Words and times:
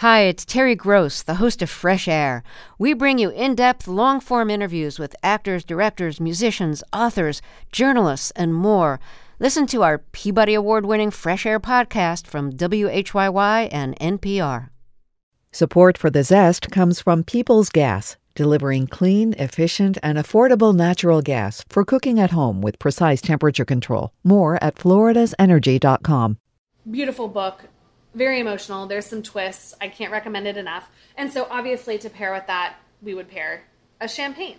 Hi, 0.00 0.24
it's 0.24 0.44
Terry 0.44 0.74
Gross, 0.74 1.22
the 1.22 1.36
host 1.36 1.62
of 1.62 1.70
Fresh 1.70 2.06
Air. 2.06 2.42
We 2.78 2.92
bring 2.92 3.16
you 3.16 3.30
in 3.30 3.54
depth, 3.54 3.88
long 3.88 4.20
form 4.20 4.50
interviews 4.50 4.98
with 4.98 5.16
actors, 5.22 5.64
directors, 5.64 6.20
musicians, 6.20 6.84
authors, 6.92 7.40
journalists, 7.72 8.30
and 8.32 8.52
more. 8.52 9.00
Listen 9.38 9.66
to 9.68 9.82
our 9.82 9.96
Peabody 9.96 10.52
Award 10.52 10.84
winning 10.84 11.10
Fresh 11.10 11.46
Air 11.46 11.58
podcast 11.58 12.26
from 12.26 12.52
WHYY 12.52 13.70
and 13.72 13.98
NPR. 13.98 14.68
Support 15.50 15.96
for 15.96 16.10
the 16.10 16.24
Zest 16.24 16.70
comes 16.70 17.00
from 17.00 17.24
Peoples 17.24 17.70
Gas, 17.70 18.18
delivering 18.34 18.88
clean, 18.88 19.32
efficient, 19.38 19.96
and 20.02 20.18
affordable 20.18 20.76
natural 20.76 21.22
gas 21.22 21.64
for 21.70 21.86
cooking 21.86 22.20
at 22.20 22.32
home 22.32 22.60
with 22.60 22.78
precise 22.78 23.22
temperature 23.22 23.64
control. 23.64 24.12
More 24.22 24.62
at 24.62 24.74
floridasenergy.com. 24.74 26.36
Beautiful 26.90 27.28
book 27.28 27.64
very 28.16 28.40
emotional. 28.40 28.86
There's 28.86 29.06
some 29.06 29.22
twists. 29.22 29.74
I 29.80 29.88
can't 29.88 30.10
recommend 30.10 30.46
it 30.48 30.56
enough. 30.56 30.88
And 31.16 31.30
so, 31.30 31.46
obviously, 31.50 31.98
to 31.98 32.10
pair 32.10 32.32
with 32.32 32.46
that, 32.46 32.76
we 33.02 33.14
would 33.14 33.28
pair 33.28 33.64
a 34.00 34.08
champagne. 34.08 34.56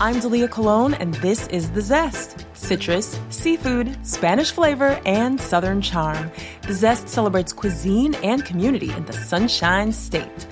I'm 0.00 0.16
Dalia 0.16 0.50
Colon, 0.50 0.94
and 0.94 1.14
this 1.14 1.46
is 1.48 1.70
The 1.70 1.80
Zest. 1.80 2.44
Citrus, 2.52 3.18
seafood, 3.30 3.96
Spanish 4.04 4.50
flavor, 4.50 5.00
and 5.06 5.40
Southern 5.40 5.80
charm. 5.80 6.32
The 6.66 6.74
Zest 6.74 7.08
celebrates 7.08 7.52
cuisine 7.52 8.16
and 8.16 8.44
community 8.44 8.90
in 8.90 9.04
the 9.04 9.12
Sunshine 9.12 9.92
State. 9.92 10.48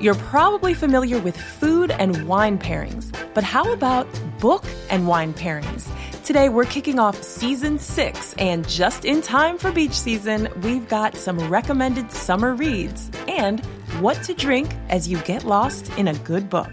You're 0.00 0.14
probably 0.14 0.74
familiar 0.74 1.18
with 1.18 1.36
food 1.36 1.90
and 1.90 2.28
wine 2.28 2.58
pairings, 2.58 3.12
but 3.34 3.42
how 3.42 3.72
about 3.72 4.06
book 4.38 4.64
and 4.90 5.08
wine 5.08 5.34
pairings? 5.34 5.90
Today, 6.24 6.48
we're 6.48 6.64
kicking 6.64 6.98
off 6.98 7.22
season 7.22 7.78
six, 7.78 8.32
and 8.38 8.66
just 8.66 9.04
in 9.04 9.20
time 9.20 9.58
for 9.58 9.70
beach 9.70 9.92
season, 9.92 10.48
we've 10.62 10.88
got 10.88 11.14
some 11.16 11.38
recommended 11.50 12.10
summer 12.10 12.54
reads 12.54 13.10
and 13.28 13.60
what 14.00 14.22
to 14.22 14.32
drink 14.32 14.74
as 14.88 15.06
you 15.06 15.18
get 15.18 15.44
lost 15.44 15.90
in 15.98 16.08
a 16.08 16.14
good 16.20 16.48
book. 16.48 16.72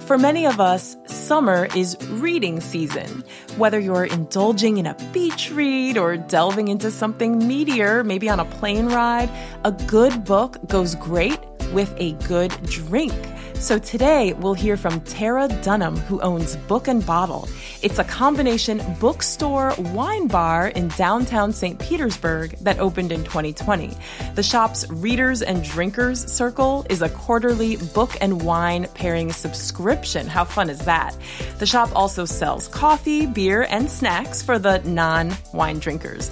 For 0.00 0.16
many 0.16 0.46
of 0.46 0.60
us, 0.60 0.96
summer 1.04 1.68
is 1.76 1.94
reading 2.12 2.60
season. 2.60 3.22
Whether 3.58 3.78
you're 3.78 4.06
indulging 4.06 4.78
in 4.78 4.86
a 4.86 4.94
beach 5.12 5.50
read 5.50 5.98
or 5.98 6.16
delving 6.16 6.68
into 6.68 6.90
something 6.90 7.38
meatier, 7.38 8.02
maybe 8.02 8.30
on 8.30 8.40
a 8.40 8.46
plane 8.46 8.86
ride, 8.86 9.28
a 9.66 9.72
good 9.72 10.24
book 10.24 10.56
goes 10.68 10.94
great 10.94 11.38
with 11.74 11.94
a 11.98 12.12
good 12.26 12.50
drink. 12.62 13.12
So 13.60 13.76
today 13.76 14.34
we'll 14.34 14.54
hear 14.54 14.76
from 14.76 15.00
Terra 15.00 15.48
Dunham, 15.62 15.96
who 15.96 16.20
owns 16.20 16.54
Book 16.54 16.86
and 16.86 17.04
Bottle. 17.04 17.48
It's 17.82 17.98
a 17.98 18.04
combination 18.04 18.80
bookstore 19.00 19.74
wine 19.78 20.28
bar 20.28 20.68
in 20.68 20.88
downtown 20.90 21.52
St. 21.52 21.76
Petersburg 21.76 22.52
that 22.60 22.78
opened 22.78 23.10
in 23.10 23.24
2020. 23.24 23.96
The 24.36 24.42
shop's 24.44 24.88
Readers 24.88 25.42
and 25.42 25.64
Drinkers 25.64 26.32
Circle 26.32 26.86
is 26.88 27.02
a 27.02 27.08
quarterly 27.08 27.76
book 27.94 28.16
and 28.20 28.42
wine 28.42 28.86
pairing 28.94 29.32
subscription. 29.32 30.28
How 30.28 30.44
fun 30.44 30.70
is 30.70 30.84
that? 30.84 31.16
The 31.58 31.66
shop 31.66 31.90
also 31.96 32.24
sells 32.26 32.68
coffee, 32.68 33.26
beer, 33.26 33.66
and 33.68 33.90
snacks 33.90 34.40
for 34.40 34.60
the 34.60 34.78
non 34.84 35.36
wine 35.52 35.80
drinkers. 35.80 36.30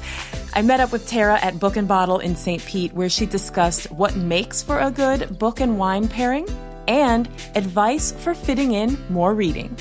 I 0.54 0.62
met 0.62 0.78
up 0.78 0.92
with 0.92 1.08
Terra 1.08 1.38
at 1.42 1.58
Book 1.58 1.76
and 1.76 1.88
Bottle 1.88 2.20
in 2.20 2.36
St. 2.36 2.64
Pete, 2.64 2.92
where 2.94 3.10
she 3.10 3.26
discussed 3.26 3.90
what 3.90 4.14
makes 4.14 4.62
for 4.62 4.78
a 4.78 4.92
good 4.92 5.38
book 5.40 5.60
and 5.60 5.76
wine 5.76 6.06
pairing 6.08 6.46
and 6.88 7.28
advice 7.54 8.12
for 8.12 8.34
fitting 8.34 8.72
in 8.72 8.96
more 9.10 9.34
reading. 9.34 9.76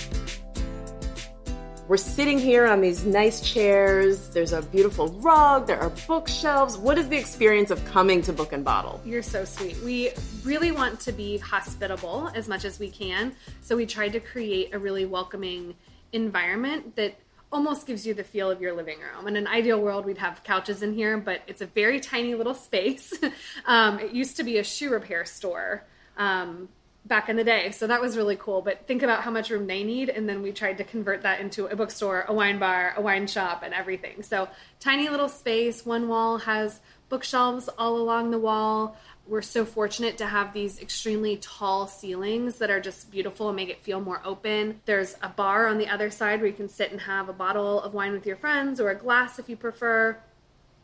We're 1.88 1.98
sitting 1.98 2.40
here 2.40 2.66
on 2.66 2.82
these 2.82 3.06
nice 3.06 3.42
chairs. 3.42 4.30
There's 4.30 4.54
a 4.54 4.64
beautiful 4.64 5.10
rug. 5.20 5.68
There 5.68 5.80
are 5.80 5.92
bookshelves. 6.08 6.78
What 6.78 6.98
is 6.98 7.08
the 7.10 7.18
experience 7.18 7.70
of 7.70 7.86
coming 7.86 8.24
to 8.24 8.34
Book 8.34 8.54
and 8.54 8.66
Bottle? 8.66 9.00
You're 9.06 9.22
so 9.22 9.46
sweet. 9.46 9.78
We 9.84 10.10
really 10.44 10.72
want 10.72 11.00
to 11.02 11.12
be 11.12 11.38
hospitable 11.38 12.32
as 12.34 12.48
much 12.48 12.66
as 12.66 12.80
we 12.80 12.90
can. 12.90 13.36
So 13.62 13.76
we 13.76 13.86
tried 13.86 14.14
to 14.14 14.20
create 14.20 14.74
a 14.74 14.80
really 14.80 15.06
welcoming 15.06 15.76
environment 16.12 16.96
that 16.96 17.20
almost 17.52 17.86
gives 17.86 18.06
you 18.08 18.16
the 18.16 18.24
feel 18.24 18.50
of 18.50 18.62
your 18.62 18.74
living 18.74 18.98
room. 19.00 19.28
In 19.28 19.36
an 19.36 19.46
ideal 19.46 19.80
world, 19.80 20.06
we'd 20.06 20.18
have 20.18 20.44
couches 20.44 20.82
in 20.82 20.94
here, 20.94 21.18
but 21.20 21.42
it's 21.46 21.62
a 21.62 21.68
very 21.68 22.00
tiny 22.00 22.34
little 22.34 22.56
space. 22.56 23.14
um, 23.66 24.00
it 24.00 24.12
used 24.12 24.38
to 24.38 24.44
be 24.44 24.58
a 24.58 24.64
shoe 24.64 24.90
repair 24.90 25.24
store. 25.24 25.84
Um, 26.18 26.68
back 27.06 27.30
in 27.30 27.36
the 27.36 27.44
day. 27.44 27.72
So 27.72 27.88
that 27.88 28.02
was 28.02 28.18
really 28.18 28.36
cool. 28.36 28.62
But 28.62 28.88
think 28.88 29.04
about 29.04 29.22
how 29.22 29.32
much 29.32 29.50
room 29.50 29.68
they 29.68 29.84
need. 29.84 30.10
And 30.10 30.28
then 30.28 30.42
we 30.42 30.52
tried 30.52 30.78
to 30.80 30.84
convert 30.84 31.22
that 31.22 31.40
into 31.40 31.68
a 31.68 31.76
bookstore, 31.76 32.26
a 32.28 32.34
wine 32.34 32.60
bar, 32.60 32.94
a 32.98 33.02
wine 33.02 33.28
shop, 33.28 33.62
and 33.64 33.74
everything. 33.74 34.24
So 34.24 34.50
tiny 34.80 35.08
little 35.10 35.30
space. 35.30 35.86
One 35.86 36.08
wall 36.08 36.40
has 36.40 36.80
bookshelves 37.10 37.70
all 37.78 37.98
along 37.98 38.32
the 38.32 38.40
wall. 38.40 38.98
We're 39.28 39.42
so 39.42 39.66
fortunate 39.66 40.18
to 40.20 40.28
have 40.28 40.54
these 40.54 40.80
extremely 40.80 41.38
tall 41.38 41.88
ceilings 41.88 42.58
that 42.58 42.70
are 42.70 42.80
just 42.80 43.10
beautiful 43.10 43.50
and 43.50 43.56
make 43.56 43.70
it 43.70 43.82
feel 43.84 44.00
more 44.00 44.22
open. 44.24 44.82
There's 44.86 45.16
a 45.22 45.30
bar 45.30 45.68
on 45.68 45.78
the 45.78 45.88
other 45.88 46.12
side 46.12 46.42
where 46.42 46.50
you 46.50 46.56
can 46.56 46.70
sit 46.70 46.92
and 46.92 47.02
have 47.02 47.28
a 47.28 47.34
bottle 47.34 47.82
of 47.82 47.94
wine 47.94 48.12
with 48.12 48.26
your 48.26 48.36
friends 48.36 48.80
or 48.80 48.90
a 48.90 48.96
glass 48.96 49.40
if 49.40 49.50
you 49.50 49.56
prefer. 49.56 50.18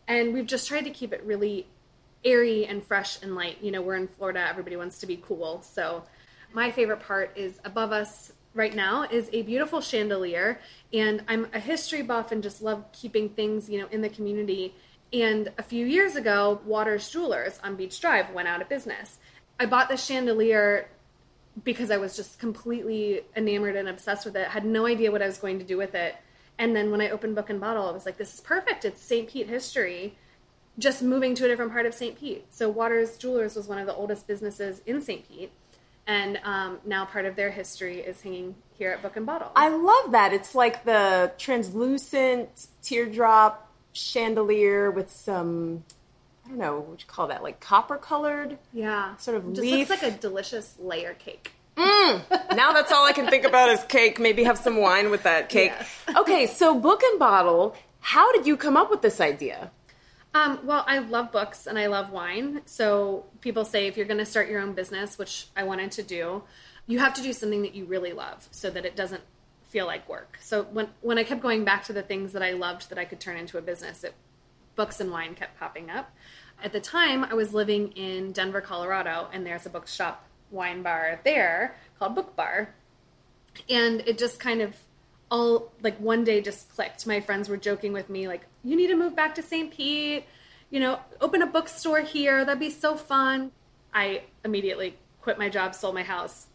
And 0.08 0.34
we've 0.34 0.48
just 0.48 0.68
tried 0.68 0.86
to 0.86 0.90
keep 0.90 1.14
it 1.14 1.24
really 1.24 1.68
airy 2.24 2.66
and 2.66 2.84
fresh 2.84 3.22
and 3.22 3.36
light. 3.36 3.58
You 3.62 3.72
know, 3.72 3.82
we're 3.82 3.96
in 3.96 4.08
Florida, 4.08 4.46
everybody 4.48 4.76
wants 4.76 5.00
to 5.00 5.08
be 5.08 5.18
cool. 5.18 5.62
So, 5.62 6.04
my 6.54 6.70
favorite 6.72 7.00
part 7.00 7.32
is 7.38 7.60
above 7.64 7.92
us 7.92 8.34
right 8.54 8.76
now 8.76 9.04
is 9.04 9.30
a 9.34 9.42
beautiful 9.44 9.82
chandelier. 9.82 10.60
And 10.94 11.24
i'm 11.28 11.48
a 11.54 11.60
history 11.60 12.02
buff 12.02 12.32
and 12.32 12.44
just 12.44 12.62
love 12.62 12.84
keeping 12.92 13.30
things 13.30 13.70
you 13.70 13.80
know 13.80 13.88
in 13.92 14.02
the 14.02 14.10
community. 14.10 14.76
And 15.14 15.52
a 15.58 15.64
few 15.64 15.86
years 15.86 16.16
ago 16.16 16.62
waters 16.66 17.10
jewelers 17.10 17.60
on 17.64 17.76
beach 17.76 18.00
drive 18.00 18.32
went 18.32 18.48
out 18.48 18.62
of 18.62 18.70
business. 18.70 19.20
I 19.60 19.66
bought 19.66 19.90
this 19.90 20.04
chandelier 20.04 20.90
because 21.64 21.92
i 21.92 21.98
was 21.98 22.16
just 22.16 22.40
completely 22.40 23.22
enamored 23.36 23.76
and 23.76 23.90
obsessed 23.90 24.26
with 24.26 24.36
it. 24.36 24.48
Had 24.48 24.66
no 24.66 24.86
idea 24.86 25.12
what 25.12 25.22
i 25.22 25.28
was 25.28 25.38
going 25.38 25.60
to 25.60 25.66
do 25.66 25.78
with 25.78 25.96
it. 25.96 26.16
And 26.58 26.76
then 26.76 26.92
when 26.92 27.02
i 27.02 27.10
opened 27.10 27.36
book 27.36 27.50
and 27.50 27.60
bottle 27.62 27.88
i 27.88 27.92
was 27.92 28.06
like 28.06 28.18
this 28.18 28.34
is 28.34 28.42
perfect. 28.42 28.86
It's 28.86 29.02
st 29.02 29.30
pete 29.30 29.48
history 29.48 30.18
just 30.80 31.04
moving 31.04 31.36
to 31.36 31.46
a 31.46 31.48
different 31.48 31.72
part 31.72 31.86
of 31.86 31.94
St. 31.94 32.20
Pete. 32.20 32.46
So 32.50 32.70
Waters 32.70 33.18
Jewelers 33.18 33.56
was 33.56 33.68
one 33.68 33.78
of 33.78 33.88
the 33.88 33.94
oldest 33.94 34.28
businesses 34.28 34.82
in 34.86 35.02
St. 35.02 35.28
Pete, 35.28 35.52
and 36.08 36.40
um, 36.44 36.80
now 36.86 37.06
part 37.06 37.26
of 37.26 37.36
their 37.36 37.52
history 37.52 38.00
is 38.00 38.22
hanging 38.22 38.56
here 38.78 38.92
at 38.92 39.02
Book 39.02 39.16
and 39.16 39.26
Bottle. 39.26 39.52
I 39.56 39.70
love 39.70 40.12
that. 40.12 40.34
It's 40.34 40.56
like 40.56 40.84
the 40.86 41.32
translucent 41.38 42.68
teardrop 42.82 43.70
chandelier 43.94 44.92
with 44.92 45.12
some. 45.12 45.84
I 46.46 46.50
don't 46.50 46.58
know 46.58 46.80
what 46.80 47.02
you 47.02 47.08
call 47.08 47.28
that, 47.28 47.44
like 47.44 47.60
copper 47.60 47.98
colored. 47.98 48.58
Yeah, 48.74 49.16
sort 49.18 49.38
of 49.38 49.48
just 49.50 49.62
leaf. 49.62 49.90
looks 49.90 50.02
like 50.02 50.14
a 50.14 50.18
delicious 50.18 50.76
layer 50.80 51.14
cake. 51.14 51.52
Mm, 51.78 52.56
now 52.56 52.74
that's 52.74 52.92
all 52.92 53.06
I 53.06 53.12
can 53.12 53.28
think 53.28 53.46
about 53.46 53.70
is 53.70 53.84
cake. 53.84 54.20
Maybe 54.20 54.44
have 54.44 54.58
some 54.58 54.78
wine 54.78 55.12
with 55.12 55.24
that 55.24 55.50
cake. 55.50 55.72
Yes. 55.78 56.18
okay, 56.18 56.48
so 56.48 56.80
Book 56.80 57.04
and 57.04 57.20
Bottle. 57.20 57.76
How 58.04 58.32
did 58.32 58.48
you 58.48 58.58
come 58.58 58.76
up 58.76 58.90
with 58.90 59.04
this 59.04 59.22
idea? 59.22 59.70
Um, 60.34 60.60
well, 60.64 60.86
I 60.88 61.00
love 61.00 61.32
books 61.32 61.68
and 61.68 61.78
I 61.78 61.88
love 61.88 62.10
wine. 62.12 62.62
So 62.66 63.26
people 63.42 63.66
say 63.66 63.88
if 63.88 63.98
you're 63.98 64.06
going 64.06 64.18
to 64.18 64.26
start 64.26 64.50
your 64.50 64.62
own 64.62 64.74
business, 64.74 65.18
which 65.18 65.48
I 65.58 65.64
wanted 65.64 65.92
to 65.94 66.04
do, 66.04 66.44
you 66.88 67.00
have 67.00 67.14
to 67.16 67.22
do 67.22 67.34
something 67.34 67.62
that 67.64 67.76
you 67.76 67.86
really 67.86 68.14
love 68.14 68.48
so 68.52 68.70
that 68.70 68.86
it 68.86 68.96
doesn't 68.96 69.24
feel 69.72 69.86
like 69.86 70.08
work. 70.08 70.38
So 70.42 70.64
when 70.64 70.90
when 71.02 71.18
I 71.18 71.24
kept 71.24 71.42
going 71.42 71.64
back 71.64 71.86
to 71.86 71.94
the 71.94 72.02
things 72.02 72.34
that 72.34 72.44
I 72.44 72.52
loved 72.52 72.90
that 72.90 72.98
I 72.98 73.06
could 73.06 73.20
turn 73.20 73.38
into 73.38 73.58
a 73.58 73.62
business, 73.62 74.04
it, 74.04 74.14
books 74.76 75.00
and 75.00 75.12
wine 75.12 75.36
kept 75.36 75.60
popping 75.60 75.90
up. 75.90 76.12
At 76.64 76.74
the 76.74 76.80
time, 76.80 77.24
I 77.24 77.34
was 77.34 77.54
living 77.54 77.92
in 77.94 78.32
Denver, 78.32 78.62
Colorado, 78.62 79.28
and 79.34 79.46
there's 79.46 79.66
a 79.66 79.70
bookshop 79.70 80.28
wine 80.52 80.82
bar 80.84 81.20
there 81.24 81.78
called 81.98 82.16
Book 82.16 82.36
Bar. 82.36 82.74
And 83.70 84.02
it 84.06 84.18
just 84.18 84.40
kind 84.40 84.62
of 84.62 84.76
all 85.30 85.72
like 85.82 85.98
one 85.98 86.24
day 86.24 86.42
just 86.42 86.70
clicked. 86.70 87.08
My 87.08 87.20
friends 87.20 87.50
were 87.50 87.58
joking 87.58 87.94
with 87.94 88.10
me 88.10 88.28
like, 88.28 88.46
"You 88.64 88.76
need 88.76 88.88
to 88.88 88.96
move 88.96 89.16
back 89.16 89.36
to 89.36 89.44
St. 89.44 89.72
Pete. 89.72 90.26
You 90.70 90.80
know, 90.80 91.00
open 91.20 91.42
a 91.42 91.48
bookstore 91.48 92.02
here. 92.02 92.46
That'd 92.46 92.60
be 92.60 92.70
so 92.70 92.96
fun." 92.96 93.52
I 93.94 94.24
immediately 94.46 94.96
quit 95.22 95.38
my 95.38 95.50
job, 95.50 95.76
sold 95.76 95.96
my 95.96 96.04
house. 96.04 96.48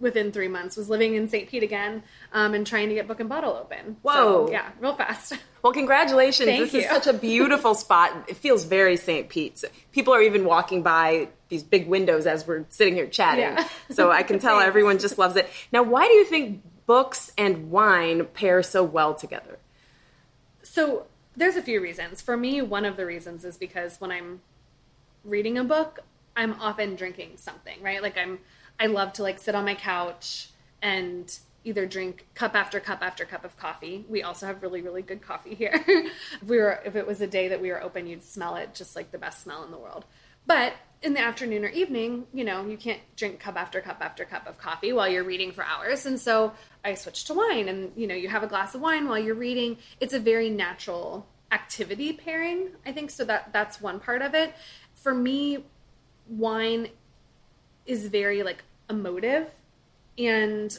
Within 0.00 0.32
three 0.32 0.48
months, 0.48 0.76
was 0.76 0.90
living 0.90 1.14
in 1.14 1.28
St. 1.28 1.48
Pete 1.48 1.62
again, 1.62 2.02
um, 2.32 2.52
and 2.52 2.66
trying 2.66 2.88
to 2.88 2.94
get 2.94 3.06
Book 3.06 3.20
and 3.20 3.28
Bottle 3.28 3.52
open. 3.52 3.96
Whoa! 4.02 4.46
So, 4.46 4.52
yeah, 4.52 4.70
real 4.80 4.94
fast. 4.94 5.34
Well, 5.62 5.72
congratulations! 5.72 6.46
Thank 6.46 6.60
this 6.60 6.74
you. 6.74 6.80
is 6.80 6.88
such 6.88 7.06
a 7.06 7.14
beautiful 7.14 7.74
spot. 7.74 8.26
It 8.28 8.36
feels 8.36 8.64
very 8.64 8.98
St. 8.98 9.30
Pete's. 9.30 9.64
People 9.92 10.12
are 10.12 10.20
even 10.20 10.44
walking 10.44 10.82
by 10.82 11.28
these 11.48 11.62
big 11.62 11.86
windows 11.88 12.26
as 12.26 12.46
we're 12.46 12.66
sitting 12.68 12.94
here 12.96 13.06
chatting. 13.06 13.44
Yeah. 13.44 13.68
So 13.90 14.10
I 14.10 14.24
can 14.24 14.38
tell 14.38 14.60
everyone 14.60 14.98
just 14.98 15.16
loves 15.16 15.36
it. 15.36 15.48
Now, 15.72 15.82
why 15.82 16.06
do 16.06 16.12
you 16.12 16.26
think 16.26 16.62
books 16.84 17.32
and 17.38 17.70
wine 17.70 18.26
pair 18.26 18.62
so 18.62 18.84
well 18.84 19.14
together? 19.14 19.58
So 20.62 21.06
there's 21.36 21.56
a 21.56 21.62
few 21.62 21.80
reasons. 21.80 22.20
For 22.20 22.36
me, 22.36 22.62
one 22.62 22.84
of 22.84 22.96
the 22.96 23.06
reasons 23.06 23.44
is 23.44 23.56
because 23.56 24.00
when 24.00 24.10
I'm 24.10 24.40
reading 25.24 25.58
a 25.58 25.64
book, 25.64 26.00
I'm 26.36 26.54
often 26.60 26.94
drinking 26.94 27.32
something, 27.36 27.80
right? 27.82 28.02
Like 28.02 28.18
I'm 28.18 28.40
I 28.78 28.86
love 28.86 29.12
to 29.14 29.22
like 29.22 29.38
sit 29.38 29.54
on 29.54 29.64
my 29.64 29.74
couch 29.74 30.48
and 30.82 31.36
either 31.64 31.86
drink 31.86 32.26
cup 32.34 32.54
after 32.54 32.80
cup 32.80 33.02
after 33.02 33.24
cup 33.24 33.44
of 33.44 33.56
coffee. 33.56 34.04
We 34.08 34.22
also 34.22 34.46
have 34.46 34.62
really 34.62 34.82
really 34.82 35.02
good 35.02 35.22
coffee 35.22 35.54
here. 35.54 35.72
if 35.86 36.42
we 36.44 36.58
were 36.58 36.80
if 36.84 36.96
it 36.96 37.06
was 37.06 37.20
a 37.20 37.26
day 37.26 37.48
that 37.48 37.60
we 37.60 37.70
were 37.70 37.82
open, 37.82 38.06
you'd 38.06 38.22
smell 38.24 38.56
it 38.56 38.74
just 38.74 38.96
like 38.96 39.12
the 39.12 39.18
best 39.18 39.42
smell 39.42 39.64
in 39.64 39.70
the 39.70 39.78
world. 39.78 40.04
But 40.46 40.74
in 41.04 41.12
the 41.12 41.20
afternoon 41.20 41.66
or 41.66 41.68
evening, 41.68 42.26
you 42.32 42.44
know, 42.44 42.66
you 42.66 42.78
can't 42.78 43.00
drink 43.14 43.38
cup 43.38 43.56
after 43.56 43.80
cup 43.82 43.98
after 44.00 44.24
cup 44.24 44.48
of 44.48 44.56
coffee 44.56 44.90
while 44.90 45.06
you're 45.06 45.22
reading 45.22 45.52
for 45.52 45.62
hours. 45.62 46.06
And 46.06 46.18
so 46.18 46.54
I 46.82 46.94
switched 46.94 47.26
to 47.26 47.34
wine 47.34 47.68
and 47.68 47.92
you 47.94 48.06
know, 48.06 48.14
you 48.14 48.28
have 48.28 48.42
a 48.42 48.46
glass 48.46 48.74
of 48.74 48.80
wine 48.80 49.06
while 49.06 49.18
you're 49.18 49.34
reading. 49.34 49.76
It's 50.00 50.14
a 50.14 50.18
very 50.18 50.48
natural 50.48 51.26
activity 51.52 52.14
pairing, 52.14 52.70
I 52.86 52.92
think 52.92 53.10
so 53.10 53.24
that 53.26 53.52
that's 53.52 53.82
one 53.82 54.00
part 54.00 54.22
of 54.22 54.34
it. 54.34 54.54
For 54.94 55.14
me, 55.14 55.66
wine 56.26 56.88
is 57.84 58.06
very 58.06 58.42
like 58.42 58.64
emotive 58.88 59.50
and 60.18 60.76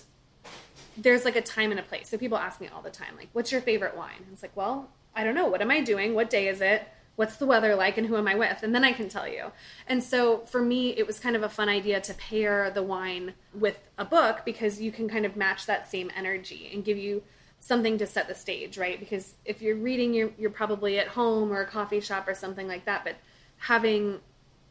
there's 0.97 1.23
like 1.23 1.35
a 1.35 1.41
time 1.41 1.69
and 1.69 1.79
a 1.79 1.83
place. 1.83 2.09
So 2.09 2.17
people 2.17 2.37
ask 2.37 2.59
me 2.59 2.67
all 2.73 2.81
the 2.81 2.89
time, 2.89 3.15
like, 3.15 3.29
what's 3.33 3.51
your 3.51 3.61
favorite 3.61 3.95
wine? 3.95 4.17
And 4.17 4.33
it's 4.33 4.41
like, 4.41 4.55
well, 4.57 4.89
I 5.15 5.23
don't 5.23 5.35
know. 5.35 5.45
What 5.45 5.61
am 5.61 5.69
I 5.69 5.81
doing? 5.81 6.15
What 6.15 6.31
day 6.31 6.47
is 6.47 6.61
it? 6.61 6.87
What's 7.15 7.37
the 7.37 7.45
weather 7.45 7.75
like? 7.75 7.97
And 7.97 8.07
who 8.07 8.17
am 8.17 8.27
I 8.27 8.35
with? 8.35 8.61
And 8.61 8.75
then 8.75 8.83
I 8.83 8.91
can 8.91 9.07
tell 9.07 9.27
you. 9.27 9.51
And 9.87 10.03
so 10.03 10.39
for 10.39 10.61
me, 10.61 10.89
it 10.97 11.07
was 11.07 11.19
kind 11.19 11.35
of 11.35 11.43
a 11.43 11.49
fun 11.49 11.69
idea 11.69 12.01
to 12.01 12.13
pair 12.13 12.69
the 12.69 12.83
wine 12.83 13.33
with 13.53 13.79
a 13.97 14.03
book 14.03 14.41
because 14.43 14.81
you 14.81 14.91
can 14.91 15.07
kind 15.07 15.25
of 15.25 15.35
match 15.35 15.65
that 15.65 15.89
same 15.89 16.11
energy 16.15 16.69
and 16.73 16.83
give 16.83 16.97
you 16.97 17.23
something 17.59 17.97
to 17.97 18.05
set 18.05 18.27
the 18.27 18.35
stage, 18.35 18.77
right? 18.77 18.99
Because 18.99 19.33
if 19.45 19.61
you're 19.61 19.75
reading, 19.75 20.13
you're, 20.13 20.31
you're 20.37 20.49
probably 20.49 20.99
at 20.99 21.07
home 21.09 21.51
or 21.51 21.61
a 21.61 21.65
coffee 21.65 22.01
shop 22.01 22.27
or 22.27 22.35
something 22.35 22.67
like 22.67 22.85
that. 22.85 23.03
But 23.03 23.15
having 23.57 24.19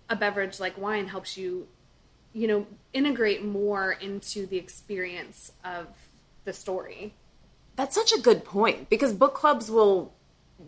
a 0.08 0.16
beverage 0.16 0.60
like 0.60 0.76
wine 0.78 1.08
helps 1.08 1.36
you, 1.36 1.66
you 2.32 2.46
know, 2.46 2.66
integrate 2.92 3.42
more 3.42 3.92
into 3.92 4.46
the 4.46 4.58
experience 4.58 5.52
of 5.64 5.86
the 6.44 6.52
story. 6.52 7.14
That's 7.76 7.94
such 7.94 8.12
a 8.12 8.20
good 8.20 8.44
point 8.44 8.88
because 8.88 9.12
book 9.12 9.34
clubs 9.34 9.70
will 9.70 10.12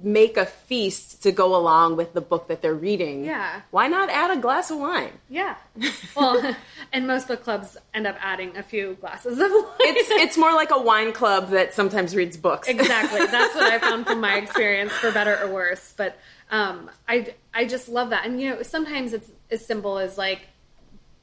make 0.02 0.36
a 0.36 0.46
feast 0.46 1.22
to 1.22 1.32
go 1.32 1.56
along 1.56 1.96
with 1.96 2.12
the 2.12 2.20
book 2.20 2.48
that 2.48 2.62
they're 2.62 2.74
reading. 2.74 3.24
Yeah. 3.24 3.62
Why 3.70 3.88
not 3.88 4.10
add 4.10 4.36
a 4.36 4.40
glass 4.40 4.70
of 4.70 4.78
wine? 4.78 5.12
Yeah. 5.28 5.56
Well, 6.16 6.56
and 6.94 7.06
most 7.06 7.28
book 7.28 7.44
clubs 7.44 7.76
end 7.92 8.06
up 8.06 8.16
adding 8.20 8.56
a 8.56 8.62
few 8.62 8.94
glasses 8.94 9.38
of 9.38 9.50
wine. 9.50 9.64
It's 9.80 10.10
it's 10.10 10.38
more 10.38 10.54
like 10.54 10.70
a 10.70 10.80
wine 10.80 11.12
club 11.12 11.50
that 11.50 11.74
sometimes 11.74 12.16
reads 12.16 12.38
books. 12.38 12.68
exactly. 12.68 13.26
That's 13.30 13.54
what 13.54 13.70
I 13.70 13.78
found 13.78 14.06
from 14.06 14.20
my 14.22 14.36
experience, 14.38 14.92
for 14.92 15.12
better 15.12 15.38
or 15.42 15.52
worse. 15.52 15.92
But 15.94 16.18
um, 16.50 16.90
I 17.06 17.34
I 17.52 17.66
just 17.66 17.90
love 17.90 18.10
that, 18.10 18.24
and 18.24 18.40
you 18.40 18.48
know, 18.48 18.62
sometimes 18.62 19.12
it's 19.12 19.30
as 19.50 19.66
simple 19.66 19.98
as 19.98 20.16
like 20.16 20.48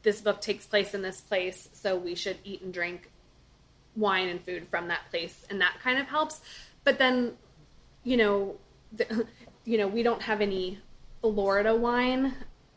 this 0.03 0.21
book 0.21 0.41
takes 0.41 0.67
place 0.67 0.93
in 0.93 1.01
this 1.01 1.21
place, 1.21 1.69
so 1.73 1.95
we 1.95 2.13
should 2.13 2.37
eat 2.43 2.61
and 2.61 2.71
drink 2.71 3.09
wine 3.95 4.27
and 4.27 4.41
food 4.41 4.67
from 4.69 4.89
that 4.89 5.01
place, 5.09 5.43
and 5.49 5.61
that 5.61 5.77
kind 5.81 5.97
of 5.97 6.07
helps. 6.07 6.39
But 6.83 6.99
then, 6.99 7.33
you 8.03 8.17
know, 8.17 8.57
the, 8.95 9.27
you 9.65 9.77
know, 9.77 9.87
we 9.87 10.03
don't 10.03 10.23
have 10.23 10.41
any 10.41 10.79
Florida 11.21 11.75
wine. 11.75 12.35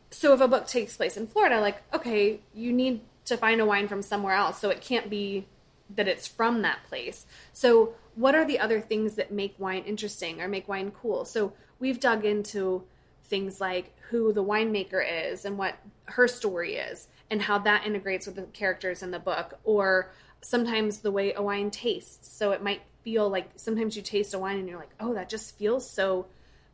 So 0.09 0.33
if 0.33 0.41
a 0.41 0.47
book 0.47 0.67
takes 0.67 0.95
place 0.95 1.17
in 1.17 1.27
Florida, 1.27 1.59
like, 1.59 1.81
okay, 1.93 2.39
you 2.53 2.71
need 2.71 3.01
to 3.25 3.37
find 3.37 3.59
a 3.59 3.65
wine 3.65 3.87
from 3.87 4.01
somewhere 4.01 4.33
else. 4.33 4.59
So 4.59 4.69
it 4.69 4.81
can't 4.81 5.09
be 5.09 5.47
that 5.95 6.07
it's 6.07 6.27
from 6.27 6.61
that 6.61 6.83
place. 6.87 7.25
So 7.53 7.93
what 8.15 8.35
are 8.35 8.45
the 8.45 8.59
other 8.59 8.81
things 8.81 9.15
that 9.15 9.31
make 9.31 9.55
wine 9.59 9.83
interesting 9.83 10.41
or 10.41 10.47
make 10.47 10.67
wine 10.67 10.91
cool? 10.91 11.25
So 11.25 11.53
we've 11.79 11.99
dug 11.99 12.25
into 12.25 12.83
things 13.25 13.59
like 13.59 13.93
who 14.09 14.31
the 14.31 14.43
winemaker 14.43 15.03
is 15.31 15.45
and 15.45 15.57
what 15.57 15.75
her 16.05 16.27
story 16.27 16.75
is 16.75 17.07
and 17.29 17.41
how 17.41 17.57
that 17.59 17.85
integrates 17.85 18.25
with 18.25 18.35
the 18.35 18.43
characters 18.43 19.03
in 19.03 19.11
the 19.11 19.19
book 19.19 19.59
or 19.65 20.11
sometimes 20.41 20.99
the 20.99 21.11
way 21.11 21.33
a 21.33 21.41
wine 21.41 21.69
tastes. 21.69 22.31
So 22.33 22.51
it 22.51 22.63
might 22.63 22.81
feel 23.07 23.29
like 23.29 23.49
sometimes 23.55 23.95
you 23.95 24.01
taste 24.01 24.33
a 24.33 24.37
wine 24.37 24.57
and 24.57 24.67
you're 24.67 24.77
like, 24.77 24.93
oh, 24.99 25.13
that 25.13 25.29
just 25.29 25.57
feels 25.57 25.89
so 25.89 26.25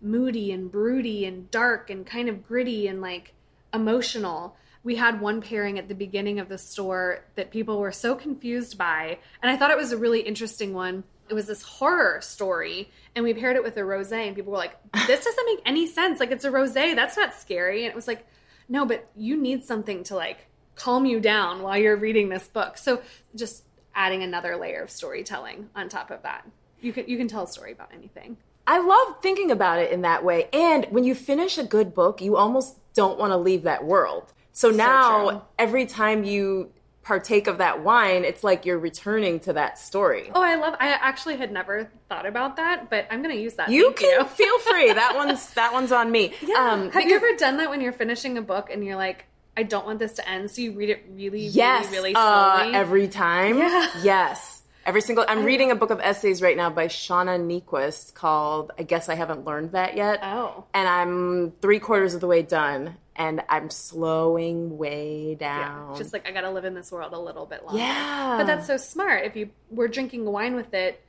moody 0.01 0.51
and 0.51 0.71
broody 0.71 1.25
and 1.25 1.51
dark 1.51 1.91
and 1.91 2.07
kind 2.07 2.27
of 2.27 2.44
gritty 2.44 2.88
and 2.88 3.01
like 3.01 3.33
emotional. 3.71 4.56
We 4.83 4.95
had 4.95 5.21
one 5.21 5.44
pairing 5.44 5.77
at 5.77 5.89
the 5.89 5.94
beginning 5.94 6.39
of 6.39 6.50
the 6.50 6.57
store 6.57 7.24
that 7.35 7.51
people 7.51 7.77
were 7.80 7.91
so 7.91 8.15
confused 8.15 8.80
by. 8.80 9.19
And 9.44 9.51
I 9.51 9.57
thought 9.57 9.69
it 9.69 9.77
was 9.77 9.91
a 9.91 9.97
really 9.97 10.21
interesting 10.21 10.74
one. 10.74 11.03
It 11.30 11.35
was 11.35 11.45
this 11.45 11.62
horror 11.62 12.19
story, 12.21 12.89
and 13.15 13.24
we 13.24 13.35
paired 13.35 13.56
it 13.56 13.63
with 13.63 13.77
a 13.77 13.85
rose, 13.85 14.12
and 14.12 14.35
people 14.35 14.53
were 14.53 14.57
like, 14.57 14.75
This 15.06 15.24
doesn't 15.24 15.45
make 15.45 15.62
any 15.68 15.85
sense. 15.85 16.19
Like, 16.19 16.31
it's 16.31 16.45
a 16.45 16.51
rose. 16.51 16.74
That's 16.74 17.15
not 17.15 17.35
scary. 17.35 17.83
And 17.83 17.91
it 17.91 17.95
was 17.95 18.07
like, 18.07 18.25
No, 18.68 18.88
but 18.88 19.07
you 19.15 19.39
need 19.39 19.65
something 19.65 20.03
to 20.06 20.15
like 20.15 20.47
calm 20.74 21.06
you 21.06 21.19
down 21.19 21.62
while 21.62 21.77
you're 21.77 21.95
reading 21.95 22.30
this 22.30 22.47
book. 22.47 22.80
So 22.80 23.03
just 23.35 23.63
adding 23.95 24.24
another 24.24 24.56
layer 24.56 24.81
of 24.81 24.90
storytelling 24.90 25.69
on 25.75 25.90
top 25.90 26.12
of 26.12 26.22
that. 26.24 26.48
You 26.81 26.94
can 26.94 27.07
you 27.07 27.18
can 27.18 27.28
tell 27.28 27.44
a 27.44 27.48
story 27.48 27.72
about 27.72 27.92
anything. 27.94 28.38
I 28.66 28.80
love 28.80 29.22
thinking 29.22 29.51
about 29.51 29.80
it 29.80 29.92
in 29.92 30.01
that 30.01 30.24
way. 30.24 30.48
And 30.54 30.86
when 30.86 31.04
you 31.04 31.16
finish 31.16 31.57
a 31.57 31.63
good 31.63 31.94
book, 31.94 32.22
you 32.22 32.38
almost 32.38 32.78
don't 32.94 33.19
want 33.19 33.31
to 33.31 33.38
leave 33.38 33.63
that 33.63 33.84
world. 33.84 34.31
So 34.54 34.69
now 34.69 35.30
true. 35.30 35.42
every 35.57 35.86
time 35.86 36.24
you 36.24 36.72
partake 37.01 37.48
of 37.48 37.57
that 37.57 37.84
wine, 37.84 38.24
it's 38.24 38.44
like 38.44 38.66
you're 38.66 38.80
returning 38.80 39.40
to 39.42 39.54
that 39.54 39.78
story. 39.78 40.31
Oh, 40.34 40.42
I 40.42 40.56
love 40.56 40.75
I 40.80 40.90
actually 40.90 41.36
had 41.38 41.51
never 41.51 41.90
thought 42.07 42.25
about 42.25 42.56
that, 42.56 42.90
but 42.90 43.07
I'm 43.12 43.22
going 43.22 43.36
to 43.36 43.42
use 43.42 43.56
that. 43.56 43.69
you 43.69 43.94
Thank 43.94 43.98
can 43.98 44.25
feel 44.28 44.60
free. 44.60 44.94
That 44.94 45.13
one's 45.16 45.54
that 45.54 45.74
one's 45.74 45.92
on 45.92 46.12
me. 46.12 46.34
Yeah. 46.42 46.56
Um, 46.56 46.92
Have 46.92 47.04
you 47.04 47.16
ever 47.16 47.36
done 47.38 47.57
that 47.57 47.69
when 47.69 47.81
you're 47.81 47.92
finishing 47.94 48.38
a 48.38 48.42
book 48.42 48.69
and 48.72 48.86
you're 48.86 48.95
like, 48.95 49.25
I 49.55 49.63
don't 49.63 49.85
want 49.85 50.00
this 50.00 50.13
to 50.13 50.27
end, 50.27 50.50
so 50.50 50.61
you 50.61 50.71
read 50.73 50.89
it 50.89 51.05
really, 51.11 51.45
yes, 51.45 51.85
really, 51.85 51.97
really 51.97 52.15
uh, 52.15 52.57
slowly? 52.59 52.75
every 52.75 53.07
time. 53.07 53.57
Yeah. 53.59 53.89
Yes. 54.03 54.61
Every 54.85 55.00
single. 55.00 55.23
I'm 55.27 55.45
reading 55.45 55.71
a 55.71 55.75
book 55.75 55.91
of 55.91 56.01
essays 56.01 56.41
right 56.41 56.57
now 56.57 56.69
by 56.69 56.88
Shauna 56.88 57.39
Niequist 57.39 58.13
called 58.15 58.73
"I 58.77 58.83
Guess 58.83 59.07
I 59.07 59.15
Haven't 59.15 59.45
Learned 59.45 59.71
That 59.71 59.95
Yet." 59.95 60.19
Oh. 60.21 60.65
And 60.73 60.88
I'm 60.89 61.51
three 61.61 61.79
quarters 61.79 62.15
of 62.15 62.19
the 62.19 62.27
way 62.27 62.41
done, 62.41 62.97
and 63.15 63.41
I'm 63.47 63.69
slowing 63.69 64.77
way 64.77 65.38
Yeah, 65.39 65.69
down. 65.69 65.95
just 65.95 66.11
like 66.11 66.27
I 66.27 66.31
gotta 66.31 66.49
live 66.51 66.65
in 66.65 66.73
this 66.73 66.91
world 66.91 67.13
a 67.13 67.19
little 67.19 67.45
bit 67.45 67.63
longer. 67.63 67.79
Yeah. 67.79 68.35
but 68.38 68.45
that's 68.45 68.67
so 68.67 68.75
smart. 68.75 69.23
If 69.23 69.38
you 69.38 69.51
were 69.69 69.88
drinking 69.88 70.25
wine 70.25 70.53
with 70.53 70.73
it, 70.73 71.01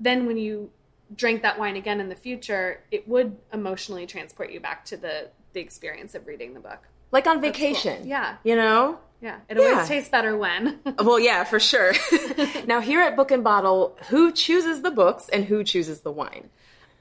then 0.00 0.24
when 0.24 0.38
you 0.38 0.70
drank 1.14 1.42
that 1.42 1.58
wine 1.58 1.76
again 1.76 2.00
in 2.00 2.08
the 2.08 2.14
future, 2.16 2.80
it 2.90 3.06
would 3.06 3.36
emotionally 3.52 4.06
transport 4.06 4.50
you 4.50 4.60
back 4.60 4.86
to 4.86 4.96
the 4.96 5.28
the 5.52 5.60
experience 5.60 6.14
of 6.14 6.26
reading 6.26 6.54
the 6.54 6.60
book. 6.60 6.88
Like 7.12 7.26
on 7.26 7.40
vacation. 7.40 8.06
Yeah. 8.08 8.36
You 8.42 8.56
know. 8.56 8.98
Yeah, 9.20 9.38
it 9.48 9.56
Yeah. 9.56 9.62
always 9.64 9.86
tastes 9.88 10.10
better 10.10 10.36
when. 10.36 10.80
Well, 10.98 11.20
yeah, 11.20 11.44
for 11.44 11.60
sure. 11.60 11.92
now, 12.66 12.80
here 12.80 13.00
at 13.00 13.14
Book 13.14 13.30
and 13.30 13.44
Bottle, 13.44 13.96
who 14.08 14.32
chooses 14.32 14.82
the 14.82 14.90
books 14.90 15.28
and 15.28 15.44
who 15.44 15.62
chooses 15.62 16.00
the 16.00 16.10
wine? 16.10 16.50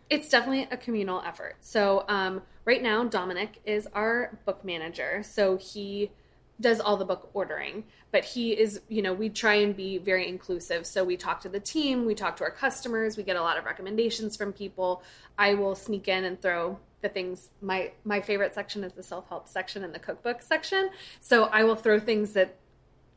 it's 0.10 0.28
definitely 0.28 0.68
a 0.70 0.76
communal 0.76 1.22
effort. 1.26 1.56
So 1.62 2.04
um, 2.10 2.42
right 2.66 2.84
now, 2.84 3.06
Dominic 3.06 3.62
is 3.66 3.88
our 3.94 4.38
book 4.46 4.66
manager. 4.66 5.24
So 5.24 5.56
he 5.56 6.12
does 6.60 6.82
all 6.82 6.98
the 6.98 7.06
book 7.06 7.30
ordering, 7.34 7.86
but 8.12 8.26
he 8.26 8.52
is, 8.52 8.82
you 8.90 9.02
know, 9.02 9.14
we 9.14 9.30
try 9.30 9.54
and 9.54 9.74
be 9.74 10.00
very 10.00 10.28
inclusive. 10.28 10.86
So 10.86 11.06
we 11.06 11.16
talk 11.16 11.40
to 11.44 11.50
the 11.50 11.62
team, 11.62 12.06
we 12.06 12.14
talk 12.14 12.36
to 12.38 12.44
our 12.44 12.52
customers, 12.52 13.16
we 13.16 13.24
get 13.24 13.38
a 13.38 13.42
lot 13.42 13.58
of 13.58 13.64
recommendations 13.64 14.36
from 14.36 14.52
people. 14.52 15.02
I 15.38 15.54
will 15.54 15.76
sneak 15.76 16.10
in 16.10 16.26
and 16.26 16.42
throw 16.42 16.78
the 17.02 17.10
things 17.10 17.50
my 17.62 17.92
my 18.04 18.22
favorite 18.22 18.54
section 18.54 18.84
is 18.84 18.94
the 18.94 19.04
self-help 19.04 19.48
section 19.48 19.84
and 19.84 19.94
the 19.94 20.00
cookbook 20.00 20.42
section. 20.42 20.90
So 21.20 21.46
I 21.46 21.64
will 21.64 21.76
throw 21.76 22.00
things 22.00 22.34
that 22.34 22.58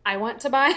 I 0.07 0.19
want 0.19 0.41
to 0.41 0.51
buy 0.51 0.75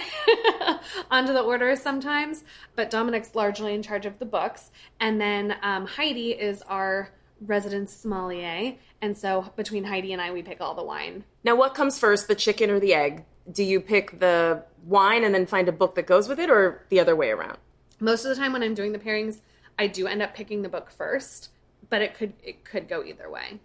onto 1.11 1.33
the 1.33 1.41
orders 1.41 1.81
sometimes, 1.81 2.43
but 2.75 2.89
Dominic's 2.89 3.35
largely 3.35 3.73
in 3.73 3.83
charge 3.83 4.05
of 4.05 4.19
the 4.19 4.25
books. 4.25 4.71
And 4.99 5.19
then 5.19 5.55
um, 5.61 5.85
Heidi 5.85 6.31
is 6.31 6.61
our 6.63 7.11
resident 7.41 7.89
sommelier. 7.89 8.75
And 9.01 9.17
so 9.17 9.51
between 9.55 9.83
Heidi 9.83 10.13
and 10.13 10.21
I, 10.21 10.31
we 10.31 10.41
pick 10.41 10.61
all 10.61 10.75
the 10.75 10.83
wine. 10.83 11.23
Now, 11.43 11.55
what 11.55 11.75
comes 11.75 11.99
first, 11.99 12.27
the 12.27 12.35
chicken 12.35 12.69
or 12.69 12.79
the 12.79 12.93
egg? 12.93 13.25
Do 13.51 13.63
you 13.63 13.79
pick 13.79 14.19
the 14.19 14.63
wine 14.85 15.23
and 15.23 15.33
then 15.33 15.45
find 15.45 15.67
a 15.67 15.73
book 15.73 15.95
that 15.95 16.07
goes 16.07 16.27
with 16.27 16.39
it, 16.39 16.49
or 16.49 16.85
the 16.89 16.99
other 16.99 17.15
way 17.15 17.29
around? 17.29 17.57
Most 17.99 18.25
of 18.25 18.29
the 18.29 18.35
time 18.35 18.53
when 18.53 18.63
I'm 18.63 18.73
doing 18.73 18.91
the 18.91 18.99
pairings, 18.99 19.39
I 19.79 19.87
do 19.87 20.07
end 20.07 20.21
up 20.21 20.33
picking 20.35 20.61
the 20.63 20.69
book 20.69 20.89
first, 20.91 21.49
but 21.89 22.01
it 22.01 22.15
could 22.15 22.33
it 22.43 22.63
could 22.63 22.87
go 22.87 23.03
either 23.03 23.29
way. 23.29 23.59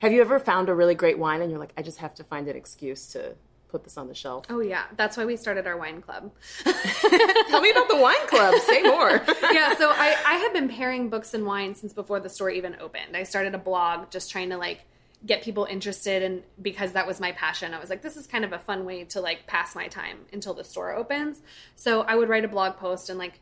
Have 0.00 0.12
you 0.12 0.20
ever 0.20 0.38
found 0.38 0.68
a 0.68 0.74
really 0.74 0.94
great 0.94 1.18
wine 1.18 1.42
and 1.42 1.50
you're 1.50 1.60
like, 1.60 1.74
I 1.76 1.82
just 1.82 1.98
have 1.98 2.14
to 2.14 2.24
find 2.24 2.48
an 2.48 2.56
excuse 2.56 3.06
to 3.08 3.34
put 3.68 3.84
this 3.84 3.96
on 3.96 4.08
the 4.08 4.14
shelf? 4.14 4.46
Oh 4.48 4.60
yeah, 4.60 4.84
that's 4.96 5.16
why 5.16 5.24
we 5.24 5.36
started 5.36 5.66
our 5.66 5.76
wine 5.76 6.00
club. 6.00 6.32
Tell 6.64 7.60
me 7.60 7.70
about 7.70 7.88
the 7.88 7.98
wine 7.98 8.26
club. 8.26 8.54
Say 8.62 8.82
more. 8.82 9.10
yeah, 9.52 9.74
so 9.76 9.90
I, 9.90 10.16
I 10.26 10.34
have 10.36 10.52
been 10.52 10.68
pairing 10.68 11.10
books 11.10 11.34
and 11.34 11.44
wine 11.44 11.74
since 11.74 11.92
before 11.92 12.18
the 12.18 12.28
store 12.28 12.50
even 12.50 12.76
opened. 12.80 13.16
I 13.16 13.24
started 13.24 13.54
a 13.54 13.58
blog 13.58 14.10
just 14.10 14.30
trying 14.30 14.50
to 14.50 14.56
like 14.56 14.86
get 15.26 15.42
people 15.42 15.66
interested 15.66 16.22
and 16.22 16.42
because 16.62 16.92
that 16.92 17.06
was 17.06 17.20
my 17.20 17.32
passion. 17.32 17.74
I 17.74 17.78
was 17.78 17.90
like, 17.90 18.02
this 18.02 18.16
is 18.16 18.26
kind 18.26 18.44
of 18.44 18.52
a 18.52 18.58
fun 18.58 18.86
way 18.86 19.04
to 19.04 19.20
like 19.20 19.46
pass 19.46 19.74
my 19.74 19.86
time 19.88 20.20
until 20.32 20.54
the 20.54 20.64
store 20.64 20.94
opens. 20.94 21.42
So 21.76 22.02
I 22.02 22.14
would 22.14 22.28
write 22.28 22.44
a 22.44 22.48
blog 22.48 22.76
post 22.76 23.10
and 23.10 23.18
like 23.18 23.40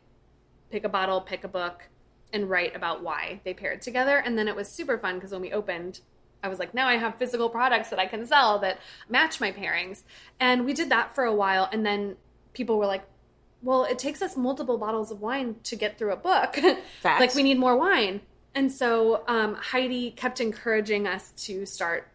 pick 0.71 0.83
a 0.83 0.89
bottle, 0.89 1.21
pick 1.21 1.43
a 1.43 1.47
book, 1.47 1.87
and 2.31 2.49
write 2.49 2.75
about 2.75 3.01
why 3.03 3.41
they 3.43 3.53
paired 3.53 3.81
together. 3.81 4.17
And 4.17 4.37
then 4.37 4.47
it 4.47 4.55
was 4.55 4.69
super 4.69 4.97
fun 4.97 5.15
because 5.15 5.31
when 5.31 5.41
we 5.41 5.51
opened, 5.51 6.01
I 6.43 6.47
was 6.47 6.59
like, 6.59 6.73
now 6.73 6.87
I 6.87 6.97
have 6.97 7.15
physical 7.15 7.49
products 7.49 7.89
that 7.89 7.99
I 7.99 8.05
can 8.05 8.25
sell 8.25 8.59
that 8.59 8.79
match 9.09 9.41
my 9.41 9.51
pairings. 9.51 10.03
And 10.39 10.65
we 10.65 10.73
did 10.73 10.89
that 10.89 11.15
for 11.15 11.23
a 11.23 11.33
while. 11.33 11.67
And 11.71 11.85
then 11.85 12.15
people 12.53 12.77
were 12.77 12.85
like, 12.85 13.03
well, 13.61 13.83
it 13.83 13.99
takes 13.99 14.21
us 14.21 14.37
multiple 14.37 14.77
bottles 14.77 15.11
of 15.11 15.21
wine 15.21 15.55
to 15.63 15.75
get 15.75 15.97
through 15.97 16.13
a 16.13 16.17
book. 16.17 16.57
Like 17.19 17.35
we 17.35 17.43
need 17.43 17.59
more 17.59 17.75
wine. 17.75 18.21
And 18.55 18.71
so 18.71 19.23
um, 19.27 19.55
Heidi 19.55 20.11
kept 20.11 20.39
encouraging 20.39 21.07
us 21.07 21.31
to 21.45 21.65
start 21.65 22.07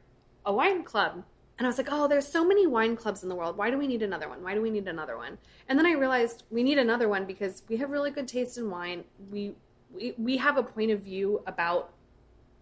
a 0.45 0.53
wine 0.53 0.85
club. 0.85 1.25
And 1.57 1.67
I 1.67 1.69
was 1.69 1.79
like, 1.79 1.89
oh, 1.91 2.09
there's 2.09 2.27
so 2.27 2.45
many 2.45 2.67
wine 2.67 2.97
clubs 2.97 3.23
in 3.23 3.29
the 3.29 3.35
world. 3.35 3.57
Why 3.57 3.71
do 3.71 3.79
we 3.79 3.87
need 3.87 4.03
another 4.03 4.29
one? 4.29 4.43
Why 4.43 4.55
do 4.55 4.61
we 4.61 4.71
need 4.71 4.89
another 4.89 5.17
one? 5.17 5.39
And 5.69 5.79
then 5.79 5.87
I 5.87 5.93
realized 5.93 6.43
we 6.51 6.63
need 6.63 6.79
another 6.79 7.09
one 7.09 7.27
because 7.27 7.63
we 7.69 7.77
have 7.77 7.91
really 7.91 8.11
good 8.11 8.27
taste 8.27 8.59
in 8.59 8.71
wine. 8.71 9.05
We 9.31 9.55
we, 9.95 10.15
we 10.19 10.37
have 10.39 10.57
a 10.57 10.63
point 10.63 10.91
of 10.91 11.01
view 11.01 11.43
about 11.47 11.93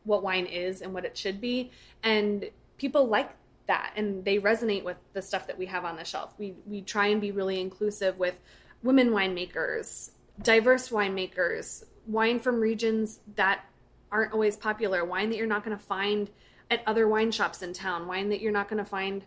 what 0.04 0.22
wine 0.22 0.46
is 0.46 0.82
and 0.82 0.92
what 0.92 1.04
it 1.04 1.16
should 1.16 1.40
be. 1.40 1.70
And 2.02 2.50
people 2.78 3.06
like 3.06 3.30
that 3.66 3.92
and 3.96 4.24
they 4.24 4.38
resonate 4.38 4.82
with 4.82 4.96
the 5.12 5.22
stuff 5.22 5.46
that 5.46 5.58
we 5.58 5.66
have 5.66 5.84
on 5.84 5.96
the 5.96 6.04
shelf. 6.04 6.34
We 6.38 6.54
we 6.66 6.82
try 6.82 7.06
and 7.06 7.20
be 7.20 7.30
really 7.30 7.60
inclusive 7.60 8.18
with 8.18 8.40
women 8.82 9.10
winemakers, 9.10 10.10
diverse 10.42 10.88
winemakers, 10.88 11.84
wine 12.06 12.40
from 12.40 12.60
regions 12.60 13.20
that 13.36 13.64
aren't 14.10 14.32
always 14.32 14.56
popular, 14.56 15.04
wine 15.04 15.30
that 15.30 15.36
you're 15.36 15.46
not 15.46 15.64
going 15.64 15.76
to 15.76 15.82
find 15.82 16.28
at 16.70 16.82
other 16.86 17.06
wine 17.06 17.30
shops 17.30 17.62
in 17.62 17.72
town, 17.72 18.06
wine 18.06 18.28
that 18.30 18.40
you're 18.40 18.52
not 18.52 18.68
going 18.68 18.82
to 18.82 18.88
find 18.88 19.24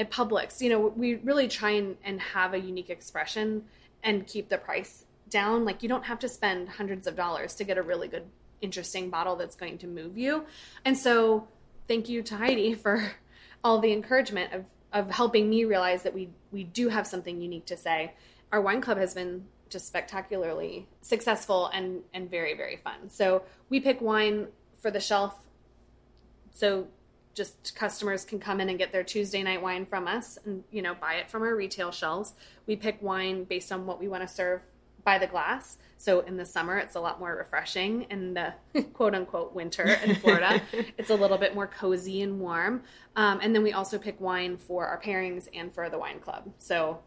at 0.00 0.10
Publix. 0.10 0.60
You 0.60 0.70
know, 0.70 0.80
we 0.80 1.16
really 1.16 1.48
try 1.48 1.70
and, 1.70 1.96
and 2.04 2.20
have 2.20 2.54
a 2.54 2.58
unique 2.58 2.90
expression 2.90 3.64
and 4.02 4.26
keep 4.26 4.48
the 4.48 4.58
price 4.58 5.04
down. 5.30 5.64
Like 5.64 5.82
you 5.82 5.88
don't 5.88 6.04
have 6.04 6.18
to 6.20 6.28
spend 6.28 6.68
hundreds 6.68 7.06
of 7.06 7.16
dollars 7.16 7.54
to 7.56 7.64
get 7.64 7.78
a 7.78 7.82
really 7.82 8.08
good, 8.08 8.24
interesting 8.60 9.10
bottle 9.10 9.36
that's 9.36 9.56
going 9.56 9.78
to 9.78 9.86
move 9.86 10.16
you. 10.18 10.44
And 10.84 10.96
so 10.96 11.48
thank 11.86 12.08
you 12.08 12.22
to 12.22 12.36
Heidi 12.36 12.74
for 12.82 13.12
all 13.64 13.80
the 13.80 13.92
encouragement 13.92 14.52
of, 14.52 14.64
of 14.92 15.10
helping 15.10 15.50
me 15.50 15.64
realize 15.64 16.02
that 16.02 16.14
we, 16.14 16.30
we 16.52 16.64
do 16.64 16.88
have 16.88 17.06
something 17.06 17.40
unique 17.40 17.66
to 17.66 17.76
say. 17.76 18.12
Our 18.52 18.60
wine 18.60 18.80
club 18.80 18.98
has 18.98 19.14
been 19.14 19.44
just 19.68 19.86
spectacularly 19.86 20.86
successful 21.02 21.66
and, 21.68 22.02
and 22.14 22.30
very, 22.30 22.54
very 22.54 22.76
fun. 22.76 23.10
So 23.10 23.42
we 23.68 23.80
pick 23.80 24.00
wine 24.00 24.48
for 24.80 24.90
the 24.90 25.00
shelf. 25.00 25.34
So 26.52 26.86
just 27.34 27.74
customers 27.76 28.24
can 28.24 28.40
come 28.40 28.60
in 28.60 28.68
and 28.68 28.78
get 28.78 28.90
their 28.90 29.04
Tuesday 29.04 29.42
night 29.42 29.62
wine 29.62 29.86
from 29.86 30.08
us 30.08 30.38
and, 30.44 30.64
you 30.70 30.82
know, 30.82 30.94
buy 30.94 31.14
it 31.14 31.30
from 31.30 31.42
our 31.42 31.54
retail 31.54 31.92
shelves. 31.92 32.32
We 32.66 32.76
pick 32.76 33.00
wine 33.00 33.44
based 33.44 33.70
on 33.70 33.86
what 33.86 34.00
we 34.00 34.08
want 34.08 34.26
to 34.26 34.28
serve 34.28 34.62
by 35.04 35.18
the 35.18 35.26
glass. 35.26 35.78
So 35.96 36.20
in 36.20 36.36
the 36.36 36.44
summer, 36.46 36.78
it's 36.78 36.94
a 36.94 37.00
lot 37.00 37.18
more 37.18 37.34
refreshing. 37.34 38.02
In 38.10 38.34
the 38.34 38.54
quote 38.94 39.14
unquote 39.14 39.54
winter 39.54 39.84
in 39.84 40.14
Florida, 40.16 40.62
it's 40.98 41.10
a 41.10 41.14
little 41.14 41.38
bit 41.38 41.54
more 41.54 41.66
cozy 41.66 42.22
and 42.22 42.38
warm. 42.40 42.82
Um, 43.16 43.40
and 43.42 43.54
then 43.54 43.62
we 43.62 43.72
also 43.72 43.98
pick 43.98 44.20
wine 44.20 44.56
for 44.58 44.86
our 44.86 45.00
pairings 45.00 45.48
and 45.52 45.74
for 45.74 45.90
the 45.90 45.98
wine 45.98 46.20
club. 46.20 46.50
So 46.58 47.00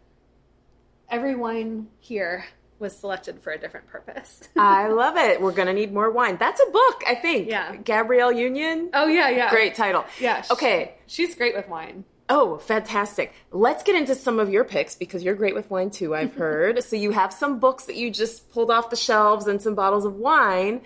every 1.10 1.36
wine 1.36 1.88
here 2.00 2.45
was 2.79 2.98
selected 2.98 3.39
for 3.41 3.51
a 3.53 3.57
different 3.60 3.88
purpose. 3.88 4.50
I 4.57 4.88
love 4.88 5.15
it. 5.15 5.39
We're 5.39 5.51
gonna 5.51 5.74
need 5.74 5.93
more 5.93 6.10
wine. 6.10 6.38
That's 6.38 6.60
a 6.60 6.71
book, 6.71 7.03
I 7.07 7.15
think. 7.15 7.48
Yeah. 7.48 7.75
Gabrielle 7.75 8.31
Union. 8.31 8.89
oh 8.93 9.07
yeah, 9.07 9.29
yeah. 9.29 9.50
Great 9.51 9.75
title. 9.75 10.03
Yeah. 10.19 10.41
sh- 10.41 10.51
Okay. 10.51 10.95
She's 11.07 11.36
great 11.36 11.55
with 11.55 11.69
wine. 11.69 12.05
Oh, 12.33 12.59
fantastic. 12.59 13.33
Let's 13.51 13.83
get 13.83 13.93
into 13.93 14.15
some 14.15 14.39
of 14.39 14.50
your 14.50 14.63
picks 14.63 14.95
because 14.95 15.21
you're 15.21 15.35
great 15.35 15.53
with 15.53 15.69
wine 15.69 15.89
too, 15.89 16.15
I've 16.15 16.33
heard. 16.35 16.81
so 16.81 16.95
you 16.95 17.11
have 17.11 17.33
some 17.33 17.59
books 17.59 17.83
that 17.85 17.97
you 17.97 18.09
just 18.09 18.50
pulled 18.51 18.71
off 18.71 18.89
the 18.89 18.95
shelves 18.95 19.47
and 19.47 19.61
some 19.61 19.75
bottles 19.75 20.05
of 20.05 20.15
wine. 20.15 20.79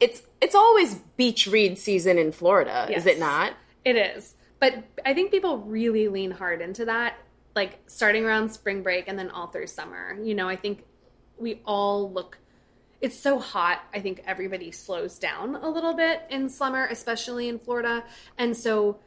It's 0.00 0.22
it's 0.40 0.56
always 0.56 0.96
beach 1.16 1.46
read 1.46 1.78
season 1.78 2.18
in 2.18 2.32
Florida, 2.32 2.88
is 2.90 3.06
it 3.06 3.20
not? 3.20 3.52
It 3.84 3.94
is. 3.94 4.34
But 4.58 4.82
I 5.06 5.14
think 5.14 5.30
people 5.30 5.58
really 5.58 6.08
lean 6.08 6.32
hard 6.32 6.60
into 6.60 6.84
that, 6.86 7.14
like 7.54 7.78
starting 7.86 8.24
around 8.24 8.50
spring 8.50 8.82
break 8.82 9.06
and 9.06 9.16
then 9.16 9.30
all 9.30 9.46
through 9.46 9.68
summer. 9.68 10.18
You 10.20 10.34
know, 10.34 10.48
I 10.48 10.56
think 10.56 10.84
we 11.38 11.60
all 11.64 12.10
look 12.10 12.38
it's 13.00 13.18
so 13.18 13.38
hot. 13.38 13.82
I 13.94 14.00
think 14.00 14.22
everybody 14.26 14.72
slows 14.72 15.18
down 15.18 15.54
a 15.56 15.68
little 15.68 15.94
bit 15.94 16.22
in 16.28 16.48
summer, 16.48 16.86
especially 16.86 17.48
in 17.48 17.60
Florida. 17.60 18.04
And 18.38 18.56
so 18.56 18.98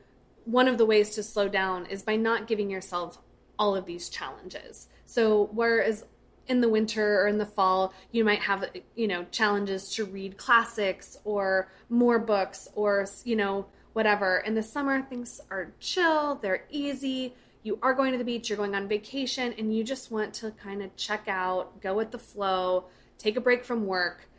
one 0.46 0.68
of 0.68 0.78
the 0.78 0.86
ways 0.86 1.12
to 1.12 1.24
slow 1.24 1.50
down 1.50 1.86
is 1.88 2.04
by 2.04 2.16
not 2.16 2.48
giving 2.48 2.70
yourself 2.70 3.18
all 3.58 3.76
of 3.76 3.86
these 3.86 4.10
challenges. 4.10 4.88
So 5.06 5.50
whereas 5.52 6.06
in 6.48 6.62
the 6.62 6.70
winter 6.70 7.22
or 7.22 7.28
in 7.28 7.38
the 7.38 7.46
fall, 7.46 7.94
you 8.12 8.24
might 8.24 8.42
have 8.42 8.70
you 8.96 9.08
know 9.08 9.26
challenges 9.32 9.90
to 9.96 10.06
read 10.06 10.38
classics 10.38 11.18
or 11.24 11.72
more 11.90 12.20
books 12.20 12.68
or 12.76 13.08
you 13.24 13.36
know 13.36 13.66
whatever. 13.94 14.38
In 14.46 14.56
the 14.56 14.64
summer, 14.64 15.02
things 15.02 15.42
are 15.50 15.74
chill, 15.80 16.36
they're 16.36 16.66
easy. 16.70 17.34
You 17.64 17.80
are 17.82 17.96
going 17.96 18.12
to 18.12 18.20
the 18.20 18.24
beach, 18.24 18.50
you're 18.50 18.58
going 18.58 18.76
on 18.76 18.88
vacation, 18.88 19.54
and 19.58 19.76
you 19.76 19.84
just 19.84 20.12
want 20.12 20.36
to 20.36 20.52
kind 20.52 20.84
of 20.84 20.96
check 20.96 21.24
out, 21.28 21.82
go 21.82 21.96
with 21.96 22.12
the 22.12 22.20
flow, 22.20 22.86
take 23.18 23.38
a 23.38 23.42
break 23.42 23.66
from 23.66 23.88
work 23.88 24.30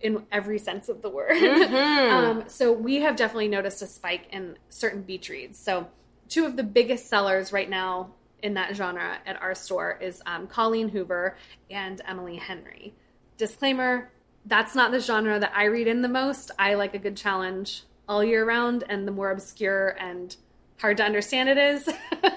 in 0.00 0.26
every 0.32 0.58
sense 0.58 0.88
of 0.88 1.02
the 1.02 1.10
word. 1.10 1.32
um, 2.12 2.44
so 2.46 2.72
we 2.72 2.96
have 2.96 3.16
definitely 3.16 3.48
noticed 3.48 3.82
a 3.82 3.86
spike 3.86 4.26
in 4.30 4.56
certain 4.68 5.02
beach 5.02 5.28
reads. 5.28 5.58
So 5.58 5.88
two 6.28 6.46
of 6.46 6.56
the 6.56 6.62
biggest 6.62 7.08
sellers 7.08 7.52
right 7.52 7.68
now 7.68 8.10
in 8.42 8.54
that 8.54 8.74
genre 8.74 9.18
at 9.26 9.40
our 9.42 9.54
store 9.54 9.98
is 10.00 10.22
um, 10.26 10.46
Colleen 10.46 10.88
Hoover 10.88 11.36
and 11.70 12.00
Emily 12.06 12.36
Henry. 12.36 12.94
Disclaimer: 13.36 14.10
that's 14.46 14.74
not 14.74 14.92
the 14.92 15.00
genre 15.00 15.38
that 15.38 15.52
I 15.54 15.64
read 15.64 15.86
in 15.86 16.02
the 16.02 16.08
most. 16.08 16.50
I 16.58 16.74
like 16.74 16.94
a 16.94 16.98
good 16.98 17.16
challenge 17.16 17.84
all 18.08 18.24
year 18.24 18.44
round, 18.44 18.84
and 18.88 19.06
the 19.06 19.12
more 19.12 19.30
obscure 19.30 19.96
and 20.00 20.34
hard 20.80 20.96
to 20.96 21.04
understand 21.04 21.48
it 21.48 21.58
is, 21.58 21.88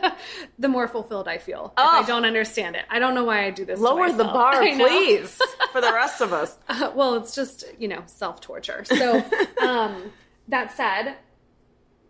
the 0.59 0.67
more 0.67 0.87
fulfilled 0.87 1.27
I 1.27 1.37
feel. 1.37 1.73
If 1.77 1.83
I 1.83 2.01
Oh. 2.01 2.05
don't 2.05 2.25
understand 2.25 2.75
it, 2.75 2.85
I 2.89 2.99
don't 2.99 3.15
know 3.15 3.23
why 3.23 3.45
I 3.45 3.49
do 3.51 3.65
this. 3.65 3.79
Lower 3.79 4.11
the 4.11 4.23
bar, 4.23 4.59
please, 4.61 5.39
for 5.71 5.81
the 5.81 5.93
rest 5.93 6.21
of 6.21 6.33
us. 6.33 6.57
well, 6.95 7.15
it's 7.15 7.33
just, 7.35 7.63
you 7.79 7.87
know, 7.87 8.03
self 8.05 8.41
torture. 8.41 8.83
So, 8.85 9.23
um, 9.61 10.11
that 10.49 10.71
said, 10.75 11.15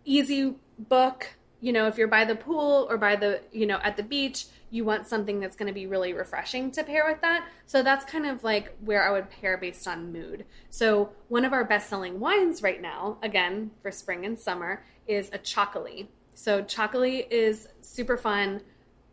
easy 0.04 0.54
book, 0.78 1.28
you 1.60 1.72
know, 1.72 1.86
if 1.86 1.96
you're 1.96 2.08
by 2.08 2.24
the 2.24 2.34
pool 2.34 2.86
or 2.90 2.98
by 2.98 3.16
the, 3.16 3.40
you 3.52 3.66
know, 3.66 3.78
at 3.82 3.96
the 3.96 4.02
beach, 4.02 4.46
you 4.70 4.84
want 4.84 5.06
something 5.06 5.38
that's 5.40 5.56
going 5.56 5.68
to 5.68 5.72
be 5.72 5.86
really 5.86 6.12
refreshing 6.12 6.70
to 6.72 6.82
pair 6.82 7.06
with 7.08 7.20
that. 7.20 7.46
So 7.66 7.82
that's 7.82 8.04
kind 8.04 8.26
of 8.26 8.42
like 8.42 8.76
where 8.84 9.06
I 9.08 9.12
would 9.12 9.30
pair 9.30 9.56
based 9.56 9.86
on 9.86 10.12
mood. 10.12 10.44
So 10.68 11.10
one 11.28 11.44
of 11.44 11.52
our 11.52 11.64
best 11.64 11.88
selling 11.88 12.18
wines 12.18 12.60
right 12.62 12.82
now, 12.82 13.18
again, 13.22 13.70
for 13.82 13.90
spring 13.92 14.26
and 14.26 14.36
summer, 14.38 14.84
is 15.06 15.30
a 15.32 15.38
Txakoli. 15.38 16.08
So 16.34 16.62
Txakoli 16.62 17.26
is 17.30 17.68
super 17.82 18.16
fun. 18.16 18.60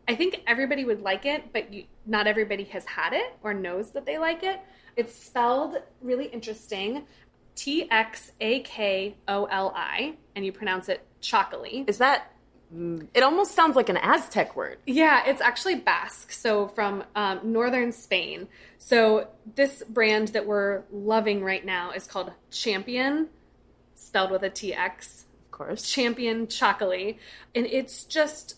I 0.07 0.15
think 0.15 0.41
everybody 0.47 0.83
would 0.83 1.01
like 1.01 1.25
it, 1.25 1.53
but 1.53 1.73
you, 1.73 1.85
not 2.05 2.27
everybody 2.27 2.63
has 2.65 2.85
had 2.85 3.13
it 3.13 3.33
or 3.43 3.53
knows 3.53 3.91
that 3.91 4.05
they 4.05 4.17
like 4.17 4.43
it. 4.43 4.59
It's 4.95 5.15
spelled 5.15 5.77
really 6.01 6.25
interesting 6.25 7.05
T 7.55 7.89
X 7.91 8.31
A 8.41 8.61
K 8.61 9.15
O 9.27 9.45
L 9.45 9.71
I, 9.75 10.15
and 10.35 10.45
you 10.45 10.51
pronounce 10.51 10.89
it 10.89 11.05
Txakoli. 11.21 11.87
Is 11.87 11.99
that? 11.99 12.31
mm, 12.73 13.07
It 13.13 13.23
almost 13.23 13.51
sounds 13.51 13.75
like 13.75 13.89
an 13.89 13.97
Aztec 13.97 14.55
word. 14.55 14.79
Yeah, 14.87 15.23
it's 15.25 15.41
actually 15.41 15.75
Basque, 15.75 16.31
so 16.31 16.67
from 16.69 17.03
um, 17.15 17.39
northern 17.43 17.91
Spain. 17.91 18.47
So 18.79 19.27
this 19.55 19.83
brand 19.87 20.29
that 20.29 20.45
we're 20.45 20.83
loving 20.91 21.43
right 21.43 21.63
now 21.63 21.91
is 21.91 22.07
called 22.07 22.31
Champion, 22.49 23.29
spelled 23.95 24.31
with 24.31 24.43
a 24.43 24.49
T 24.49 24.73
X. 24.73 25.25
Course. 25.65 25.89
Champion 25.89 26.47
Txakoli, 26.47 27.17
and 27.53 27.67
it's 27.67 28.03
just 28.05 28.55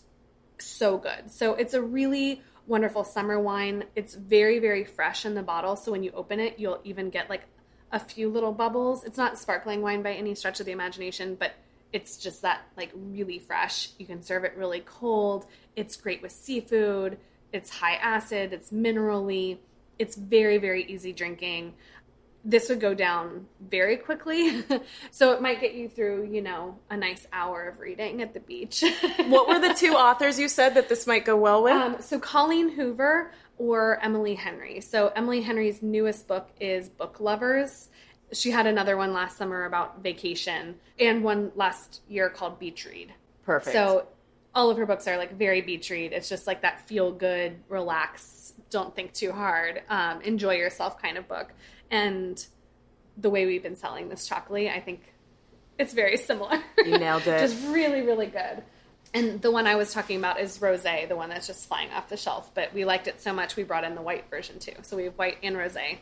so 0.58 0.96
good. 0.96 1.30
So 1.30 1.52
it's 1.54 1.74
a 1.74 1.82
really 1.82 2.42
wonderful 2.66 3.04
summer 3.04 3.38
wine. 3.38 3.84
It's 3.94 4.14
very 4.14 4.58
very 4.58 4.84
fresh 4.84 5.26
in 5.26 5.34
the 5.34 5.42
bottle, 5.42 5.76
so 5.76 5.92
when 5.92 6.02
you 6.02 6.12
open 6.12 6.40
it, 6.40 6.58
you'll 6.58 6.80
even 6.82 7.10
get 7.10 7.28
like 7.28 7.42
a 7.92 8.00
few 8.00 8.30
little 8.30 8.52
bubbles. 8.52 9.04
It's 9.04 9.18
not 9.18 9.38
sparkling 9.38 9.82
wine 9.82 10.02
by 10.02 10.14
any 10.14 10.34
stretch 10.34 10.60
of 10.60 10.66
the 10.66 10.72
imagination, 10.72 11.34
but 11.34 11.52
it's 11.92 12.16
just 12.16 12.40
that 12.40 12.62
like 12.76 12.90
really 12.94 13.38
fresh. 13.38 13.90
You 13.98 14.06
can 14.06 14.22
serve 14.22 14.44
it 14.44 14.54
really 14.56 14.80
cold. 14.80 15.46
It's 15.76 15.96
great 15.96 16.22
with 16.22 16.32
seafood. 16.32 17.18
It's 17.52 17.68
high 17.68 17.96
acid, 17.96 18.54
it's 18.54 18.70
minerally. 18.70 19.58
It's 19.98 20.16
very 20.16 20.56
very 20.56 20.84
easy 20.84 21.12
drinking 21.12 21.74
this 22.44 22.68
would 22.68 22.80
go 22.80 22.94
down 22.94 23.46
very 23.60 23.96
quickly. 23.96 24.62
so 25.10 25.32
it 25.32 25.40
might 25.40 25.60
get 25.60 25.74
you 25.74 25.88
through, 25.88 26.28
you 26.30 26.42
know, 26.42 26.78
a 26.90 26.96
nice 26.96 27.26
hour 27.32 27.62
of 27.64 27.80
reading 27.80 28.20
at 28.22 28.34
the 28.34 28.40
beach. 28.40 28.84
What 29.26 29.48
were 29.48 29.58
the 29.58 29.74
two 29.74 29.94
authors 29.94 30.38
you 30.38 30.48
said 30.48 30.74
that 30.74 30.88
this 30.88 31.06
might 31.06 31.24
go 31.24 31.36
well 31.36 31.62
with? 31.62 31.72
um, 31.72 31.96
so 32.00 32.18
Colleen 32.18 32.68
Hoover 32.70 33.32
or 33.58 33.98
Emily 34.02 34.34
Henry. 34.34 34.80
So 34.80 35.08
Emily 35.08 35.40
Henry's 35.40 35.82
newest 35.82 36.28
book 36.28 36.50
is 36.60 36.88
Book 36.88 37.20
Lovers. 37.20 37.88
She 38.32 38.50
had 38.50 38.66
another 38.66 38.96
one 38.96 39.12
last 39.12 39.38
summer 39.38 39.64
about 39.64 40.02
vacation 40.02 40.76
and 40.98 41.24
one 41.24 41.52
last 41.54 42.02
year 42.08 42.28
called 42.28 42.58
Beach 42.58 42.84
Read. 42.84 43.12
Perfect. 43.44 43.74
So 43.74 44.06
all 44.54 44.70
of 44.70 44.76
her 44.78 44.86
books 44.86 45.08
are 45.08 45.16
like 45.16 45.36
very 45.36 45.60
beach 45.60 45.90
read. 45.90 46.12
It's 46.12 46.28
just 46.28 46.46
like 46.46 46.62
that 46.62 46.86
feel 46.88 47.12
good, 47.12 47.58
relax, 47.68 48.53
don't 48.74 48.94
think 48.94 49.12
too 49.12 49.30
hard, 49.30 49.82
um, 49.88 50.20
enjoy 50.22 50.56
yourself 50.56 51.00
kind 51.00 51.16
of 51.16 51.28
book. 51.28 51.54
And 51.92 52.44
the 53.16 53.30
way 53.30 53.46
we've 53.46 53.62
been 53.62 53.76
selling 53.76 54.08
this 54.08 54.28
Txakoli, 54.28 54.68
I 54.68 54.80
think 54.80 55.14
it's 55.78 55.94
very 55.94 56.16
similar. 56.16 56.60
You 56.84 56.98
nailed 56.98 57.22
it. 57.22 57.40
just 57.48 57.64
really, 57.68 58.02
really 58.02 58.26
good. 58.26 58.64
And 59.14 59.40
the 59.40 59.52
one 59.52 59.68
I 59.68 59.76
was 59.76 59.92
talking 59.92 60.18
about 60.18 60.40
is 60.40 60.58
rosé, 60.58 61.08
the 61.08 61.14
one 61.14 61.28
that's 61.28 61.46
just 61.46 61.68
flying 61.68 61.90
off 61.92 62.08
the 62.08 62.16
shelf. 62.16 62.52
But 62.52 62.74
we 62.74 62.84
liked 62.84 63.06
it 63.06 63.20
so 63.20 63.32
much 63.32 63.54
we 63.54 63.62
brought 63.62 63.84
in 63.84 63.94
the 63.94 64.02
white 64.02 64.28
version 64.28 64.58
too. 64.58 64.74
So 64.82 64.96
we 64.96 65.04
have 65.04 65.14
white 65.14 65.38
and 65.40 65.54
rosé. 65.54 65.98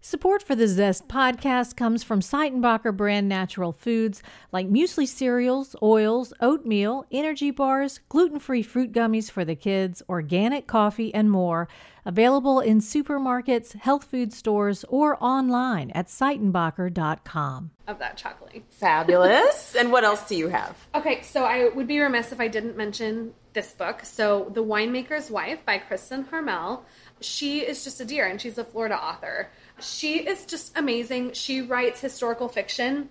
Support 0.00 0.42
for 0.42 0.54
the 0.54 0.68
Zest 0.68 1.08
podcast 1.08 1.76
comes 1.76 2.04
from 2.04 2.20
Seitenbacher 2.20 2.96
brand 2.96 3.28
natural 3.28 3.72
foods 3.72 4.22
like 4.52 4.68
muesli 4.70 5.06
cereals, 5.06 5.74
oils, 5.82 6.32
oatmeal, 6.40 7.04
energy 7.10 7.50
bars, 7.50 8.00
gluten 8.08 8.38
free 8.38 8.62
fruit 8.62 8.92
gummies 8.92 9.30
for 9.30 9.44
the 9.44 9.56
kids, 9.56 10.02
organic 10.08 10.66
coffee, 10.66 11.12
and 11.12 11.30
more. 11.30 11.66
Available 12.06 12.60
in 12.60 12.78
supermarkets, 12.78 13.74
health 13.74 14.04
food 14.04 14.32
stores, 14.32 14.84
or 14.88 15.16
online 15.20 15.90
at 15.90 16.06
Seitenbacher.com. 16.06 17.72
Of 17.88 17.98
that 17.98 18.16
Txakoli. 18.16 18.62
Fabulous. 18.70 19.74
and 19.78 19.90
what 19.90 20.04
else 20.04 20.28
do 20.28 20.36
you 20.36 20.46
have? 20.46 20.76
Okay, 20.94 21.22
so 21.22 21.42
I 21.42 21.68
would 21.68 21.88
be 21.88 21.98
remiss 21.98 22.30
if 22.30 22.38
I 22.38 22.46
didn't 22.46 22.76
mention 22.76 23.34
this 23.54 23.72
book. 23.72 24.04
So, 24.04 24.48
The 24.54 24.62
Winemaker's 24.62 25.32
Wife 25.32 25.66
by 25.66 25.78
Kristen 25.78 26.24
Harmel. 26.26 26.84
She 27.20 27.60
is 27.60 27.82
just 27.82 28.00
a 28.00 28.04
dear, 28.04 28.28
and 28.28 28.40
she's 28.40 28.56
a 28.56 28.64
Florida 28.64 28.96
author. 28.96 29.50
She 29.80 30.18
is 30.18 30.46
just 30.46 30.78
amazing. 30.78 31.32
She 31.32 31.60
writes 31.60 32.00
historical 32.00 32.48
fiction. 32.48 33.08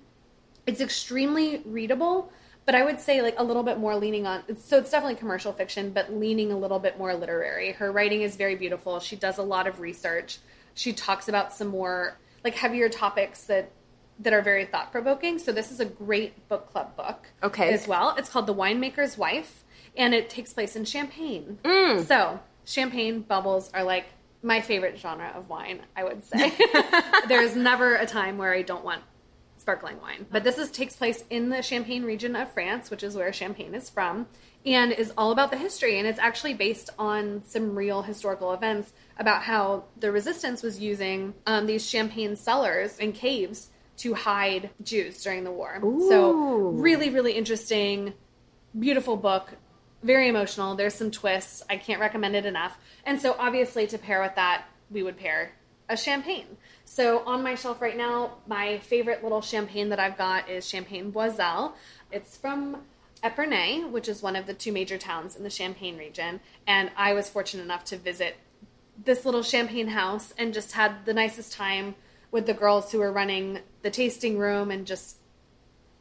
It's 0.65 0.79
extremely 0.79 1.61
readable, 1.65 2.31
but 2.65 2.75
I 2.75 2.83
would 2.83 2.99
say 2.99 3.21
like 3.21 3.35
a 3.37 3.43
little 3.43 3.63
bit 3.63 3.77
more 3.77 3.95
leaning 3.95 4.25
on. 4.25 4.43
So 4.57 4.77
it's 4.77 4.89
definitely 4.89 5.15
commercial 5.15 5.53
fiction, 5.53 5.91
but 5.91 6.13
leaning 6.13 6.51
a 6.51 6.57
little 6.57 6.79
bit 6.79 6.97
more 6.97 7.13
literary. 7.13 7.73
Her 7.73 7.91
writing 7.91 8.21
is 8.21 8.35
very 8.35 8.55
beautiful. 8.55 8.99
She 8.99 9.15
does 9.15 9.37
a 9.37 9.43
lot 9.43 9.67
of 9.67 9.79
research. 9.79 10.39
She 10.73 10.91
talks 10.91 11.27
about 11.27 11.53
some 11.53 11.67
more 11.67 12.17
like 12.43 12.55
heavier 12.55 12.89
topics 12.89 13.43
that 13.45 13.71
that 14.19 14.33
are 14.33 14.41
very 14.41 14.65
thought 14.65 14.91
provoking. 14.91 15.39
So 15.39 15.51
this 15.51 15.71
is 15.71 15.79
a 15.79 15.85
great 15.85 16.47
book 16.47 16.71
club 16.71 16.95
book. 16.95 17.27
Okay. 17.43 17.73
As 17.73 17.87
well, 17.87 18.15
it's 18.17 18.29
called 18.29 18.47
The 18.47 18.55
Winemaker's 18.55 19.17
Wife, 19.17 19.63
and 19.95 20.13
it 20.13 20.29
takes 20.29 20.53
place 20.53 20.75
in 20.75 20.85
Champagne. 20.85 21.59
Mm. 21.63 22.05
So 22.05 22.39
champagne 22.65 23.21
bubbles 23.21 23.69
are 23.73 23.83
like 23.83 24.05
my 24.41 24.61
favorite 24.61 24.97
genre 24.97 25.31
of 25.35 25.49
wine, 25.49 25.81
I 25.95 26.03
would 26.03 26.23
say. 26.23 26.53
There's 27.27 27.55
never 27.55 27.95
a 27.95 28.05
time 28.05 28.37
where 28.37 28.53
I 28.53 28.61
don't 28.61 28.85
want 28.85 29.01
sparkling 29.65 29.99
wine. 29.99 30.27
But 30.31 30.43
this 30.43 30.59
is 30.59 30.69
takes 30.69 30.95
place 30.95 31.23
in 31.31 31.49
the 31.49 31.63
Champagne 31.63 32.03
region 32.03 32.35
of 32.35 32.51
France, 32.51 32.91
which 32.91 33.01
is 33.01 33.15
where 33.15 33.33
champagne 33.33 33.73
is 33.73 33.89
from, 33.89 34.27
and 34.63 34.91
is 34.91 35.11
all 35.17 35.31
about 35.31 35.49
the 35.49 35.57
history. 35.57 35.97
And 35.97 36.07
it's 36.07 36.19
actually 36.19 36.53
based 36.53 36.91
on 36.99 37.41
some 37.47 37.75
real 37.75 38.03
historical 38.03 38.53
events 38.53 38.93
about 39.17 39.41
how 39.41 39.85
the 39.99 40.11
resistance 40.11 40.61
was 40.61 40.79
using 40.79 41.33
um, 41.47 41.65
these 41.65 41.83
champagne 41.83 42.35
cellars 42.35 42.99
and 42.99 43.15
caves 43.15 43.71
to 43.97 44.13
hide 44.13 44.69
Jews 44.83 45.23
during 45.23 45.43
the 45.43 45.51
war. 45.51 45.79
So 45.81 46.69
really 46.69 47.09
really 47.09 47.31
interesting 47.31 48.13
beautiful 48.77 49.17
book 49.17 49.53
very 50.03 50.27
emotional. 50.27 50.75
There's 50.75 50.93
some 50.93 51.09
twists. 51.09 51.63
I 51.67 51.77
can't 51.77 51.99
recommend 51.99 52.35
it 52.35 52.45
enough. 52.45 52.77
And 53.05 53.19
so 53.19 53.35
obviously 53.39 53.87
to 53.87 53.97
pair 53.97 54.21
with 54.21 54.35
that 54.35 54.65
we 54.91 55.01
would 55.01 55.17
pair 55.17 55.53
a 55.89 55.97
champagne 55.97 56.57
so 56.83 57.19
on 57.25 57.43
my 57.43 57.55
shelf 57.55 57.81
right 57.81 57.97
now 57.97 58.31
my 58.47 58.77
favorite 58.79 59.23
little 59.23 59.41
champagne 59.41 59.89
that 59.89 59.99
i've 59.99 60.17
got 60.17 60.49
is 60.49 60.67
champagne 60.67 61.11
Boizel 61.11 61.73
it's 62.11 62.37
from 62.37 62.77
epernay 63.23 63.89
which 63.89 64.07
is 64.07 64.21
one 64.21 64.35
of 64.35 64.45
the 64.45 64.53
two 64.53 64.71
major 64.71 64.97
towns 64.97 65.35
in 65.35 65.43
the 65.43 65.49
champagne 65.49 65.97
region 65.97 66.39
and 66.67 66.91
i 66.97 67.13
was 67.13 67.29
fortunate 67.29 67.63
enough 67.63 67.83
to 67.83 67.97
visit 67.97 68.37
this 69.03 69.25
little 69.25 69.43
champagne 69.43 69.89
house 69.89 70.33
and 70.37 70.53
just 70.53 70.71
had 70.73 71.05
the 71.05 71.13
nicest 71.13 71.53
time 71.53 71.95
with 72.31 72.45
the 72.45 72.53
girls 72.53 72.91
who 72.91 72.99
were 72.99 73.11
running 73.11 73.59
the 73.81 73.89
tasting 73.89 74.37
room 74.37 74.71
and 74.71 74.85
just 74.85 75.17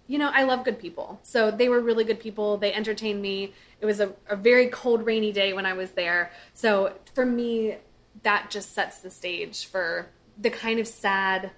you 0.06 0.18
know, 0.18 0.30
I 0.34 0.42
love 0.42 0.64
good 0.64 0.78
people. 0.78 1.18
So 1.22 1.50
they 1.50 1.68
were 1.68 1.80
really 1.80 2.04
good 2.04 2.20
people. 2.20 2.58
They 2.58 2.72
entertained 2.72 3.22
me. 3.22 3.54
It 3.80 3.86
was 3.86 4.00
a, 4.00 4.12
a 4.28 4.36
very 4.36 4.68
cold, 4.68 5.06
rainy 5.06 5.32
day 5.32 5.52
when 5.54 5.64
I 5.64 5.72
was 5.72 5.92
there. 5.92 6.30
So 6.52 6.92
for 7.14 7.24
me, 7.24 7.76
that 8.23 8.50
just 8.50 8.75
sets 8.75 8.99
the 9.00 9.11
stage 9.11 9.66
for 9.66 10.09
the 10.40 10.50
kind 10.50 10.78
of 10.80 10.87
sad 10.87 11.50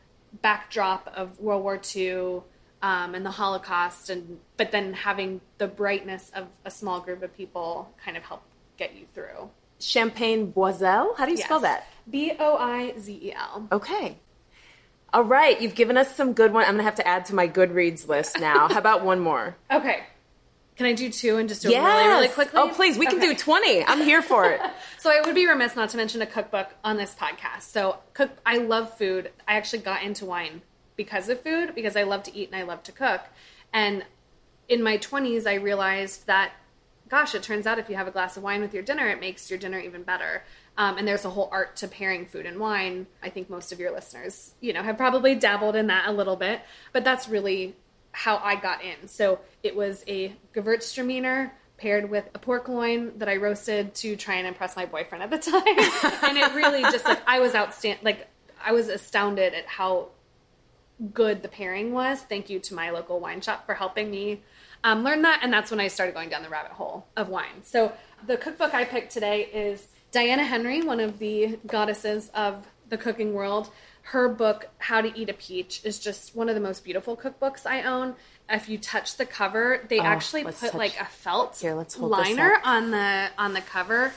backdrop 0.43 1.11
of 1.15 1.39
World 1.41 1.63
War 1.63 1.81
II 1.95 2.43
um, 2.83 3.15
and 3.15 3.25
the 3.25 3.31
Holocaust, 3.31 4.11
and 4.11 4.39
but 4.57 4.71
then 4.71 4.93
having 4.93 5.41
the 5.59 5.67
brightness 5.67 6.31
of 6.35 6.47
a 6.65 6.71
small 6.71 7.01
group 7.01 7.23
of 7.23 7.35
people 7.37 7.92
kind 8.05 8.16
of 8.16 8.23
help 8.25 8.42
get 8.77 8.95
you 8.95 9.07
through. 9.14 9.51
Champagne 9.79 10.53
Boizel? 10.53 11.16
How 11.16 11.25
do 11.25 11.33
you 11.33 11.37
spell 11.37 11.61
that? 11.61 11.87
B 12.11 12.33
O 12.38 12.57
I 12.57 12.95
Z 12.99 13.12
E 13.23 13.33
L. 13.33 13.69
Okay. 13.73 14.19
All 15.12 15.25
right, 15.25 15.61
you've 15.61 15.75
given 15.75 15.97
us 15.97 16.14
some 16.14 16.33
good 16.33 16.53
one. 16.53 16.64
I'm 16.64 16.73
gonna 16.73 16.83
have 16.83 16.97
to 16.97 17.07
add 17.07 17.25
to 17.27 17.35
my 17.35 17.49
Goodreads 17.49 18.09
list 18.09 18.38
now. 18.38 18.69
How 18.69 18.79
about 18.79 19.05
one 19.05 19.21
more? 19.21 19.57
Okay. 19.71 20.05
Can 20.77 20.87
I 20.87 20.93
do 20.93 21.11
two 21.11 21.39
and 21.39 21.49
just 21.49 21.62
do 21.62 21.71
it 21.71 21.79
really, 21.79 22.07
really 22.09 22.25
Yes. 22.27 22.35
quickly? 22.35 22.61
Oh, 22.61 22.69
please, 22.69 22.99
we 22.99 23.07
can 23.07 23.19
do 23.19 23.35
20. 23.35 23.85
I'm 23.85 24.03
here 24.03 24.23
for 24.23 24.45
it. 24.51 24.61
So 24.99 25.12
I 25.12 25.21
would 25.25 25.37
be 25.37 25.47
remiss 25.47 25.77
not 25.77 25.91
to 25.91 25.97
mention 25.97 26.21
a 26.21 26.27
cookbook 26.27 26.75
on 26.83 26.97
this 26.97 27.15
podcast. 27.15 27.62
So 27.62 27.99
cook 28.12 28.31
I 28.45 28.57
love 28.57 28.99
food. 28.99 29.31
I 29.47 29.55
actually 29.55 29.83
got 29.83 30.03
into 30.03 30.25
wine 30.25 30.62
because 30.97 31.29
of 31.29 31.41
food 31.43 31.77
because 31.77 31.95
I 31.95 32.03
love 32.03 32.25
to 32.25 32.37
eat 32.37 32.49
and 32.51 32.57
I 32.57 32.65
love 32.65 32.83
to 32.85 32.93
cook. 32.93 33.21
And 33.73 34.05
in 34.69 34.83
my 34.83 34.99
20s 34.99 35.47
I 35.47 35.55
realized 35.55 36.27
that 36.27 36.55
gosh, 37.09 37.37
it 37.37 37.43
turns 37.45 37.69
out 37.69 37.79
if 37.79 37.89
you 37.89 37.95
have 37.95 38.09
a 38.09 38.11
glass 38.11 38.37
of 38.37 38.43
wine 38.43 38.61
with 38.61 38.75
your 38.75 38.83
dinner, 38.83 39.07
it 39.09 39.21
makes 39.21 39.49
your 39.49 39.61
dinner 39.61 39.79
even 39.79 40.03
better. 40.03 40.43
Um, 40.77 40.99
and 40.99 41.07
there's 41.07 41.25
a 41.25 41.31
whole 41.31 41.49
art 41.53 41.77
to 41.77 41.89
pairing 41.89 42.27
food 42.27 42.47
and 42.47 42.59
wine. 42.59 43.07
I 43.23 43.29
think 43.31 43.49
most 43.49 43.71
of 43.73 43.79
your 43.79 43.93
listeners, 43.93 44.55
you 44.61 44.73
know, 44.73 44.83
have 44.83 44.97
probably 44.97 45.37
dabbled 45.37 45.77
in 45.77 45.87
that 45.87 46.09
a 46.09 46.12
little 46.12 46.35
bit, 46.37 46.62
but 46.93 47.05
that's 47.05 47.29
really 47.29 47.77
how 48.16 48.38
I 48.38 48.57
got 48.57 48.83
in. 48.83 49.09
So 49.09 49.40
it 49.62 49.76
was 49.76 50.02
a 50.09 50.35
Gewürztraminer 50.55 51.50
paired 51.76 52.09
with 52.09 52.24
a 52.35 52.38
pork 52.38 52.66
loin 52.66 53.12
that 53.18 53.29
I 53.29 53.37
roasted 53.37 53.94
to 53.96 54.16
try 54.16 54.37
and 54.37 54.46
impress 54.46 54.74
my 54.74 54.87
boyfriend 54.87 55.22
at 55.22 55.31
the 55.31 55.38
time. 55.50 56.31
and 56.31 56.38
it 56.38 56.55
really 56.55 56.81
just 56.81 57.05
like 57.05 57.20
I 57.26 57.40
was 57.40 57.52
outstand 57.52 57.98
like 58.02 58.26
I 58.64 58.72
was 58.72 58.88
astounded 58.88 59.52
at 59.52 59.66
how 59.66 60.09
good 61.12 61.42
the 61.42 61.48
pairing 61.48 61.92
was. 61.92 62.22
Thank 62.22 62.48
you 62.48 62.59
to 62.61 62.74
my 62.74 62.88
local 62.88 63.20
wine 63.20 63.42
shop 63.42 63.66
for 63.66 63.74
helping 63.74 64.11
me 64.11 64.40
um, 64.83 65.05
learn 65.05 65.20
that. 65.20 65.40
And 65.42 65.52
that's 65.52 65.70
when 65.70 65.79
I 65.79 65.88
started 65.88 66.14
going 66.14 66.31
down 66.31 66.42
the 66.42 66.48
rabbit 66.48 66.72
hole 66.72 67.07
of 67.18 67.29
wine. 67.29 67.64
So 67.64 67.92
the 68.26 68.38
cookbook 68.38 68.72
I 68.72 68.87
picked 68.87 69.12
today 69.12 69.42
is 69.42 69.88
Diana 70.11 70.44
Henry, 70.44 70.81
one 70.83 71.00
of 71.00 71.18
the 71.18 71.59
goddesses 71.66 72.31
of 72.35 72.66
the 72.88 72.96
cooking 72.96 73.35
world. 73.35 73.68
Her 74.11 74.29
book, 74.29 74.69
How 74.79 75.01
to 75.01 75.19
Eat 75.19 75.29
a 75.31 75.33
Peach, 75.33 75.81
is 75.83 75.99
just 75.99 76.37
one 76.37 76.49
of 76.49 76.55
the 76.55 76.61
most 76.61 76.85
beautiful 76.85 77.16
cookbooks 77.16 77.66
I 77.66 77.83
own. 77.83 78.14
If 78.49 78.69
you 78.69 78.79
touch 78.79 79.16
the 79.16 79.27
cover, 79.27 79.85
they 79.88 79.99
oh, 79.99 80.05
actually 80.05 80.45
put 80.45 80.57
touch- 80.57 80.75
like 80.75 81.01
a 81.01 81.07
felt 81.07 81.59
Here, 81.59 81.75
liner 81.99 82.61
on 82.62 82.92
the 82.92 83.31
on 83.37 83.53
the 83.53 83.62
cover. 83.62 84.12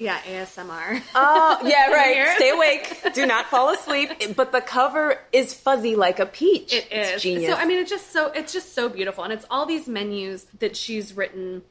Yeah, 0.00 0.18
ASMR. 0.22 1.00
Oh, 1.14 1.60
yeah, 1.64 1.92
right. 1.92 2.34
Stay 2.34 2.50
awake. 2.50 3.14
Do 3.14 3.24
not 3.24 3.46
fall 3.46 3.72
asleep. 3.72 4.10
But 4.34 4.50
the 4.50 4.60
cover 4.60 5.20
is 5.32 5.54
fuzzy 5.54 5.94
like 5.94 6.18
a 6.18 6.26
peach. 6.26 6.72
It 6.72 6.88
is. 6.90 7.08
It's 7.10 7.22
genius. 7.22 7.52
So 7.52 7.56
I 7.56 7.64
mean, 7.64 7.78
it's 7.78 7.90
just 7.90 8.10
so 8.10 8.32
it's 8.32 8.52
just 8.52 8.74
so 8.74 8.88
beautiful, 8.88 9.22
and 9.22 9.32
it's 9.32 9.46
all 9.48 9.66
these 9.66 9.86
menus 9.86 10.46
that 10.58 10.76
she's 10.76 11.16
written 11.16 11.62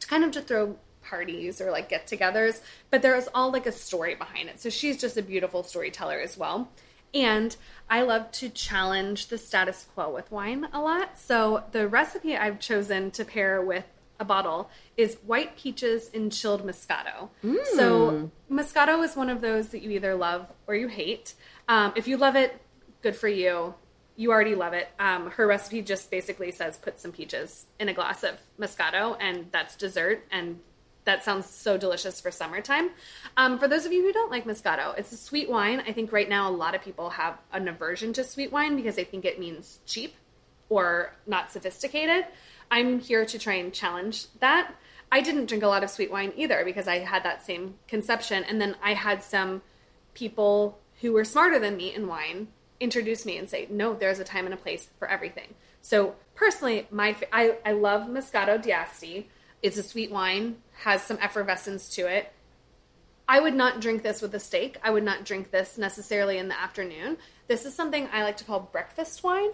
to 0.00 0.06
kind 0.08 0.24
of 0.24 0.32
to 0.32 0.40
throw 0.40 0.76
parties 1.02 1.60
or 1.60 1.70
like 1.70 1.88
get-togethers, 1.88 2.60
but 2.90 3.02
there's 3.02 3.28
all 3.34 3.52
like 3.52 3.66
a 3.66 3.72
story 3.72 4.14
behind 4.14 4.48
it. 4.48 4.60
So 4.60 4.70
she's 4.70 5.00
just 5.00 5.16
a 5.16 5.22
beautiful 5.22 5.62
storyteller 5.62 6.18
as 6.20 6.36
well. 6.36 6.70
And 7.14 7.54
I 7.90 8.02
love 8.02 8.32
to 8.32 8.48
challenge 8.48 9.26
the 9.26 9.36
status 9.36 9.86
quo 9.92 10.10
with 10.14 10.32
wine 10.32 10.68
a 10.72 10.80
lot. 10.80 11.18
So 11.18 11.64
the 11.72 11.86
recipe 11.86 12.36
I've 12.36 12.58
chosen 12.58 13.10
to 13.12 13.24
pair 13.24 13.60
with 13.60 13.84
a 14.18 14.24
bottle 14.24 14.70
is 14.96 15.18
white 15.26 15.56
peaches 15.56 16.08
in 16.10 16.30
chilled 16.30 16.64
Moscato. 16.64 17.28
So 17.74 18.30
Moscato 18.50 19.04
is 19.04 19.16
one 19.16 19.28
of 19.28 19.40
those 19.40 19.68
that 19.68 19.82
you 19.82 19.90
either 19.90 20.14
love 20.14 20.50
or 20.66 20.74
you 20.74 20.88
hate. 20.88 21.34
Um, 21.68 21.92
if 21.96 22.06
you 22.06 22.16
love 22.16 22.36
it, 22.36 22.58
good 23.02 23.16
for 23.16 23.28
you. 23.28 23.74
You 24.14 24.30
already 24.30 24.54
love 24.54 24.74
it. 24.74 24.88
Um, 24.98 25.30
her 25.32 25.46
recipe 25.46 25.82
just 25.82 26.10
basically 26.10 26.52
says 26.52 26.76
put 26.76 27.00
some 27.00 27.12
peaches 27.12 27.66
in 27.80 27.88
a 27.88 27.94
glass 27.94 28.22
of 28.22 28.38
Moscato, 28.60 29.16
and 29.18 29.46
that's 29.50 29.74
dessert. 29.74 30.24
And 30.30 30.60
that 31.04 31.24
sounds 31.24 31.46
so 31.46 31.76
delicious 31.76 32.20
for 32.20 32.30
summertime. 32.30 32.90
Um, 33.36 33.58
for 33.58 33.66
those 33.66 33.86
of 33.86 33.92
you 33.92 34.02
who 34.02 34.12
don't 34.12 34.30
like 34.30 34.44
Moscato, 34.44 34.96
it's 34.96 35.12
a 35.12 35.16
sweet 35.16 35.50
wine. 35.50 35.82
I 35.86 35.92
think 35.92 36.12
right 36.12 36.28
now 36.28 36.48
a 36.48 36.52
lot 36.52 36.74
of 36.74 36.82
people 36.82 37.10
have 37.10 37.38
an 37.52 37.68
aversion 37.68 38.12
to 38.14 38.24
sweet 38.24 38.52
wine 38.52 38.76
because 38.76 38.96
they 38.96 39.04
think 39.04 39.24
it 39.24 39.40
means 39.40 39.80
cheap 39.86 40.14
or 40.68 41.14
not 41.26 41.50
sophisticated. 41.50 42.26
I'm 42.70 43.00
here 43.00 43.26
to 43.26 43.38
try 43.38 43.54
and 43.54 43.72
challenge 43.72 44.26
that. 44.40 44.74
I 45.10 45.20
didn't 45.20 45.46
drink 45.46 45.62
a 45.62 45.68
lot 45.68 45.84
of 45.84 45.90
sweet 45.90 46.10
wine 46.10 46.32
either 46.36 46.64
because 46.64 46.88
I 46.88 47.00
had 47.00 47.24
that 47.24 47.44
same 47.44 47.74
conception. 47.86 48.44
And 48.44 48.60
then 48.60 48.76
I 48.82 48.94
had 48.94 49.22
some 49.22 49.60
people 50.14 50.78
who 51.02 51.12
were 51.12 51.24
smarter 51.24 51.58
than 51.58 51.76
me 51.76 51.94
in 51.94 52.06
wine 52.06 52.48
introduce 52.80 53.26
me 53.26 53.36
and 53.36 53.48
say, 53.48 53.66
no, 53.70 53.94
there's 53.94 54.18
a 54.18 54.24
time 54.24 54.44
and 54.44 54.54
a 54.54 54.56
place 54.56 54.88
for 54.98 55.08
everything. 55.08 55.54
So 55.82 56.14
personally, 56.34 56.86
my 56.90 57.16
I, 57.32 57.56
I 57.64 57.72
love 57.72 58.08
Moscato 58.08 58.60
d'Asti. 58.60 59.28
It's 59.62 59.76
a 59.76 59.82
sweet 59.82 60.10
wine, 60.10 60.56
has 60.78 61.02
some 61.02 61.18
effervescence 61.20 61.88
to 61.90 62.06
it. 62.06 62.32
I 63.28 63.40
would 63.40 63.54
not 63.54 63.80
drink 63.80 64.02
this 64.02 64.20
with 64.20 64.34
a 64.34 64.40
steak. 64.40 64.76
I 64.82 64.90
would 64.90 65.04
not 65.04 65.24
drink 65.24 65.50
this 65.50 65.78
necessarily 65.78 66.38
in 66.38 66.48
the 66.48 66.58
afternoon. 66.58 67.16
This 67.46 67.64
is 67.64 67.74
something 67.74 68.08
I 68.12 68.24
like 68.24 68.36
to 68.38 68.44
call 68.44 68.60
breakfast 68.60 69.22
wine. 69.22 69.50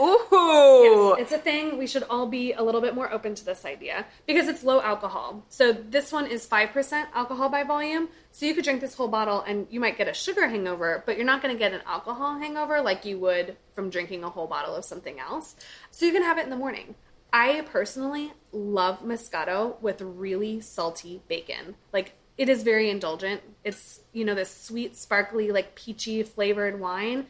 Ooh, 0.00 1.16
It's 1.18 1.32
a 1.32 1.38
thing. 1.38 1.76
We 1.76 1.88
should 1.88 2.04
all 2.04 2.26
be 2.28 2.52
a 2.52 2.62
little 2.62 2.80
bit 2.80 2.94
more 2.94 3.12
open 3.12 3.34
to 3.34 3.44
this 3.44 3.64
idea 3.64 4.06
because 4.26 4.46
it's 4.46 4.62
low 4.62 4.80
alcohol. 4.80 5.44
So 5.48 5.72
this 5.72 6.12
one 6.12 6.26
is 6.28 6.46
5% 6.46 7.06
alcohol 7.14 7.48
by 7.48 7.64
volume. 7.64 8.08
So 8.30 8.46
you 8.46 8.54
could 8.54 8.62
drink 8.64 8.80
this 8.80 8.94
whole 8.94 9.08
bottle 9.08 9.40
and 9.40 9.66
you 9.70 9.80
might 9.80 9.98
get 9.98 10.06
a 10.06 10.14
sugar 10.14 10.46
hangover, 10.48 11.02
but 11.04 11.16
you're 11.16 11.26
not 11.26 11.42
going 11.42 11.54
to 11.54 11.58
get 11.58 11.72
an 11.72 11.80
alcohol 11.84 12.38
hangover 12.38 12.80
like 12.80 13.04
you 13.04 13.18
would 13.18 13.56
from 13.74 13.90
drinking 13.90 14.22
a 14.22 14.30
whole 14.30 14.46
bottle 14.46 14.76
of 14.76 14.84
something 14.84 15.18
else. 15.18 15.56
So 15.90 16.06
you 16.06 16.12
can 16.12 16.22
have 16.22 16.38
it 16.38 16.44
in 16.44 16.50
the 16.50 16.56
morning. 16.56 16.94
I 17.32 17.62
personally 17.62 18.32
love 18.52 19.00
Moscato 19.00 19.80
with 19.80 20.00
really 20.00 20.60
salty 20.60 21.22
bacon. 21.28 21.74
Like 21.92 22.14
it 22.36 22.48
is 22.48 22.62
very 22.62 22.88
indulgent. 22.88 23.42
It's, 23.64 24.00
you 24.12 24.24
know, 24.24 24.34
this 24.34 24.54
sweet, 24.54 24.96
sparkly, 24.96 25.50
like 25.50 25.74
peachy 25.74 26.22
flavored 26.22 26.80
wine 26.80 27.26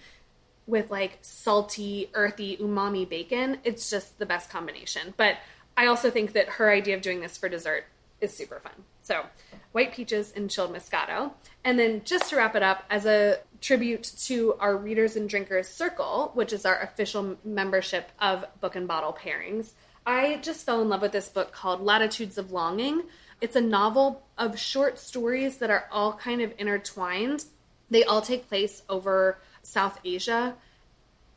with 0.66 0.90
like 0.90 1.18
salty, 1.22 2.10
earthy, 2.12 2.58
umami 2.58 3.08
bacon. 3.08 3.58
It's 3.64 3.88
just 3.88 4.18
the 4.18 4.26
best 4.26 4.50
combination. 4.50 5.14
But 5.16 5.38
I 5.76 5.86
also 5.86 6.10
think 6.10 6.34
that 6.34 6.48
her 6.50 6.70
idea 6.70 6.94
of 6.94 7.02
doing 7.02 7.20
this 7.20 7.38
for 7.38 7.48
dessert 7.48 7.84
is 8.20 8.36
super 8.36 8.60
fun. 8.60 8.72
So, 9.02 9.24
white 9.72 9.94
peaches 9.94 10.32
and 10.36 10.50
chilled 10.50 10.74
Moscato. 10.74 11.32
And 11.64 11.78
then 11.78 12.02
just 12.04 12.28
to 12.30 12.36
wrap 12.36 12.54
it 12.54 12.62
up, 12.62 12.84
as 12.90 13.06
a 13.06 13.38
tribute 13.60 14.12
to 14.24 14.54
our 14.60 14.76
Readers 14.76 15.16
and 15.16 15.28
Drinkers 15.28 15.68
Circle, 15.68 16.32
which 16.34 16.52
is 16.52 16.66
our 16.66 16.78
official 16.80 17.38
membership 17.44 18.10
of 18.20 18.44
Book 18.60 18.76
and 18.76 18.86
Bottle 18.86 19.16
Pairings, 19.18 19.72
I 20.08 20.36
just 20.36 20.64
fell 20.64 20.80
in 20.80 20.88
love 20.88 21.02
with 21.02 21.12
this 21.12 21.28
book 21.28 21.52
called 21.52 21.80
Latitudes 21.80 22.38
of 22.38 22.50
Longing 22.50 23.02
it's 23.40 23.56
a 23.56 23.60
novel 23.60 24.22
of 24.36 24.58
short 24.58 24.98
stories 24.98 25.58
that 25.58 25.70
are 25.70 25.86
all 25.92 26.14
kind 26.14 26.40
of 26.40 26.52
intertwined. 26.58 27.44
They 27.90 28.04
all 28.04 28.20
take 28.20 28.48
place 28.48 28.82
over 28.88 29.38
South 29.62 29.98
Asia. 30.04 30.56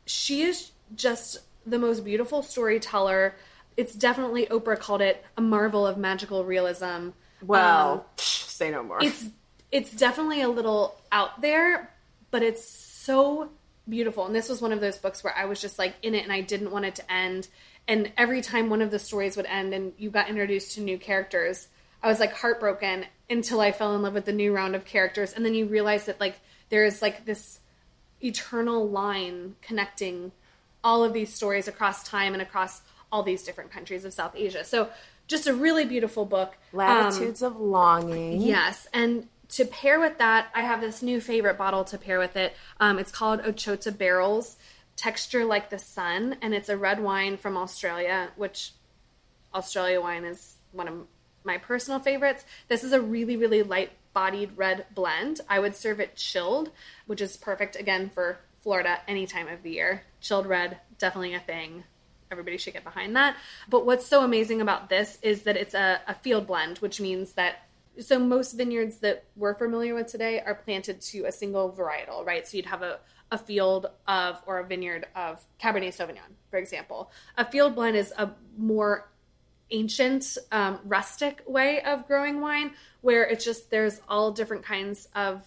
She 0.06 0.42
is 0.42 0.72
just 0.96 1.40
the 1.64 1.78
most 1.78 2.04
beautiful 2.04 2.42
storyteller. 2.42 3.36
It's 3.76 3.94
definitely 3.94 4.46
Oprah 4.46 4.78
called 4.78 5.00
it 5.00 5.24
a 5.36 5.40
marvel 5.40 5.86
of 5.86 5.96
magical 5.96 6.44
realism. 6.44 7.10
Well, 7.40 7.92
um, 7.92 8.02
say 8.16 8.70
no 8.70 8.82
more. 8.82 8.98
It's 9.02 9.26
it's 9.70 9.92
definitely 9.92 10.42
a 10.42 10.48
little 10.48 11.00
out 11.10 11.40
there, 11.40 11.90
but 12.30 12.42
it's 12.42 12.62
so 12.62 13.50
beautiful. 13.88 14.26
And 14.26 14.34
this 14.34 14.48
was 14.48 14.60
one 14.60 14.72
of 14.72 14.80
those 14.80 14.98
books 14.98 15.24
where 15.24 15.34
I 15.36 15.46
was 15.46 15.60
just 15.60 15.78
like 15.78 15.94
in 16.02 16.14
it 16.14 16.24
and 16.24 16.32
I 16.32 16.40
didn't 16.40 16.72
want 16.72 16.84
it 16.84 16.96
to 16.96 17.12
end. 17.12 17.48
And 17.88 18.12
every 18.16 18.42
time 18.42 18.70
one 18.70 18.82
of 18.82 18.90
the 18.90 18.98
stories 18.98 19.36
would 19.36 19.46
end 19.46 19.74
and 19.74 19.92
you 19.98 20.10
got 20.10 20.28
introduced 20.28 20.74
to 20.74 20.80
new 20.80 20.98
characters, 20.98 21.68
I 22.02 22.08
was 22.08 22.20
like 22.20 22.32
heartbroken 22.32 23.06
until 23.28 23.60
I 23.60 23.72
fell 23.72 23.94
in 23.94 24.02
love 24.02 24.14
with 24.14 24.24
the 24.24 24.32
new 24.32 24.54
round 24.54 24.74
of 24.74 24.84
characters. 24.84 25.32
And 25.32 25.44
then 25.44 25.54
you 25.54 25.66
realize 25.66 26.06
that 26.06 26.20
like 26.20 26.40
there's 26.68 27.02
like 27.02 27.24
this 27.24 27.60
eternal 28.22 28.88
line 28.88 29.56
connecting 29.62 30.32
all 30.84 31.04
of 31.04 31.12
these 31.12 31.32
stories 31.32 31.68
across 31.68 32.02
time 32.02 32.32
and 32.32 32.42
across 32.42 32.82
all 33.10 33.22
these 33.22 33.42
different 33.42 33.70
countries 33.70 34.04
of 34.04 34.12
South 34.12 34.34
Asia. 34.36 34.64
So 34.64 34.88
just 35.28 35.46
a 35.46 35.54
really 35.54 35.84
beautiful 35.84 36.24
book. 36.24 36.56
Latitudes 36.72 37.42
um, 37.42 37.52
of 37.52 37.60
Longing. 37.60 38.40
Yes. 38.40 38.86
And 38.92 39.28
to 39.50 39.64
pair 39.66 40.00
with 40.00 40.18
that, 40.18 40.48
I 40.54 40.62
have 40.62 40.80
this 40.80 41.02
new 41.02 41.20
favorite 41.20 41.58
bottle 41.58 41.84
to 41.84 41.98
pair 41.98 42.18
with 42.18 42.36
it. 42.36 42.54
Um, 42.80 42.98
it's 42.98 43.12
called 43.12 43.42
Ochota 43.42 43.96
Barrels, 43.96 44.56
texture 44.96 45.44
like 45.44 45.70
the 45.70 45.78
sun, 45.78 46.36
and 46.42 46.54
it's 46.54 46.68
a 46.68 46.76
red 46.76 47.00
wine 47.00 47.36
from 47.36 47.56
Australia, 47.56 48.30
which 48.36 48.72
Australia 49.54 50.00
wine 50.00 50.24
is 50.24 50.56
one 50.72 50.88
of 50.88 50.94
my 51.44 51.58
personal 51.58 52.00
favorites. 52.00 52.44
This 52.68 52.84
is 52.84 52.92
a 52.92 53.00
really, 53.00 53.36
really 53.36 53.62
light 53.62 53.90
bodied 54.14 54.56
red 54.56 54.86
blend. 54.94 55.40
I 55.48 55.58
would 55.58 55.74
serve 55.74 56.00
it 56.00 56.16
chilled, 56.16 56.70
which 57.06 57.20
is 57.20 57.36
perfect 57.36 57.76
again 57.76 58.10
for 58.10 58.38
Florida 58.60 59.00
any 59.08 59.26
time 59.26 59.48
of 59.48 59.62
the 59.62 59.70
year. 59.70 60.02
Chilled 60.20 60.46
red, 60.46 60.78
definitely 60.98 61.34
a 61.34 61.40
thing. 61.40 61.84
Everybody 62.30 62.56
should 62.56 62.74
get 62.74 62.84
behind 62.84 63.16
that. 63.16 63.36
But 63.68 63.84
what's 63.84 64.06
so 64.06 64.24
amazing 64.24 64.60
about 64.60 64.88
this 64.88 65.18
is 65.22 65.42
that 65.42 65.56
it's 65.56 65.74
a, 65.74 66.00
a 66.06 66.14
field 66.14 66.46
blend, 66.46 66.78
which 66.78 67.00
means 67.00 67.32
that 67.32 67.66
so 68.00 68.18
most 68.18 68.52
vineyards 68.52 68.98
that 68.98 69.24
we're 69.36 69.54
familiar 69.54 69.94
with 69.94 70.06
today 70.06 70.40
are 70.40 70.54
planted 70.54 71.00
to 71.02 71.24
a 71.24 71.32
single 71.32 71.70
varietal, 71.70 72.24
right? 72.24 72.46
So 72.46 72.56
you'd 72.56 72.66
have 72.66 72.82
a, 72.82 73.00
a 73.32 73.38
field 73.38 73.86
of 74.06 74.40
or 74.46 74.60
a 74.60 74.66
vineyard 74.66 75.06
of 75.16 75.44
Cabernet 75.60 75.88
Sauvignon, 75.88 76.36
for 76.50 76.58
example. 76.58 77.10
A 77.36 77.50
field 77.50 77.74
blend 77.74 77.96
is 77.96 78.12
a 78.16 78.30
more 78.56 79.10
ancient, 79.70 80.36
um, 80.52 80.78
rustic 80.84 81.42
way 81.46 81.80
of 81.82 82.06
growing 82.06 82.42
wine, 82.42 82.72
where 83.00 83.24
it's 83.24 83.44
just 83.44 83.70
there's 83.70 84.02
all 84.06 84.32
different 84.32 84.64
kinds 84.64 85.08
of 85.16 85.42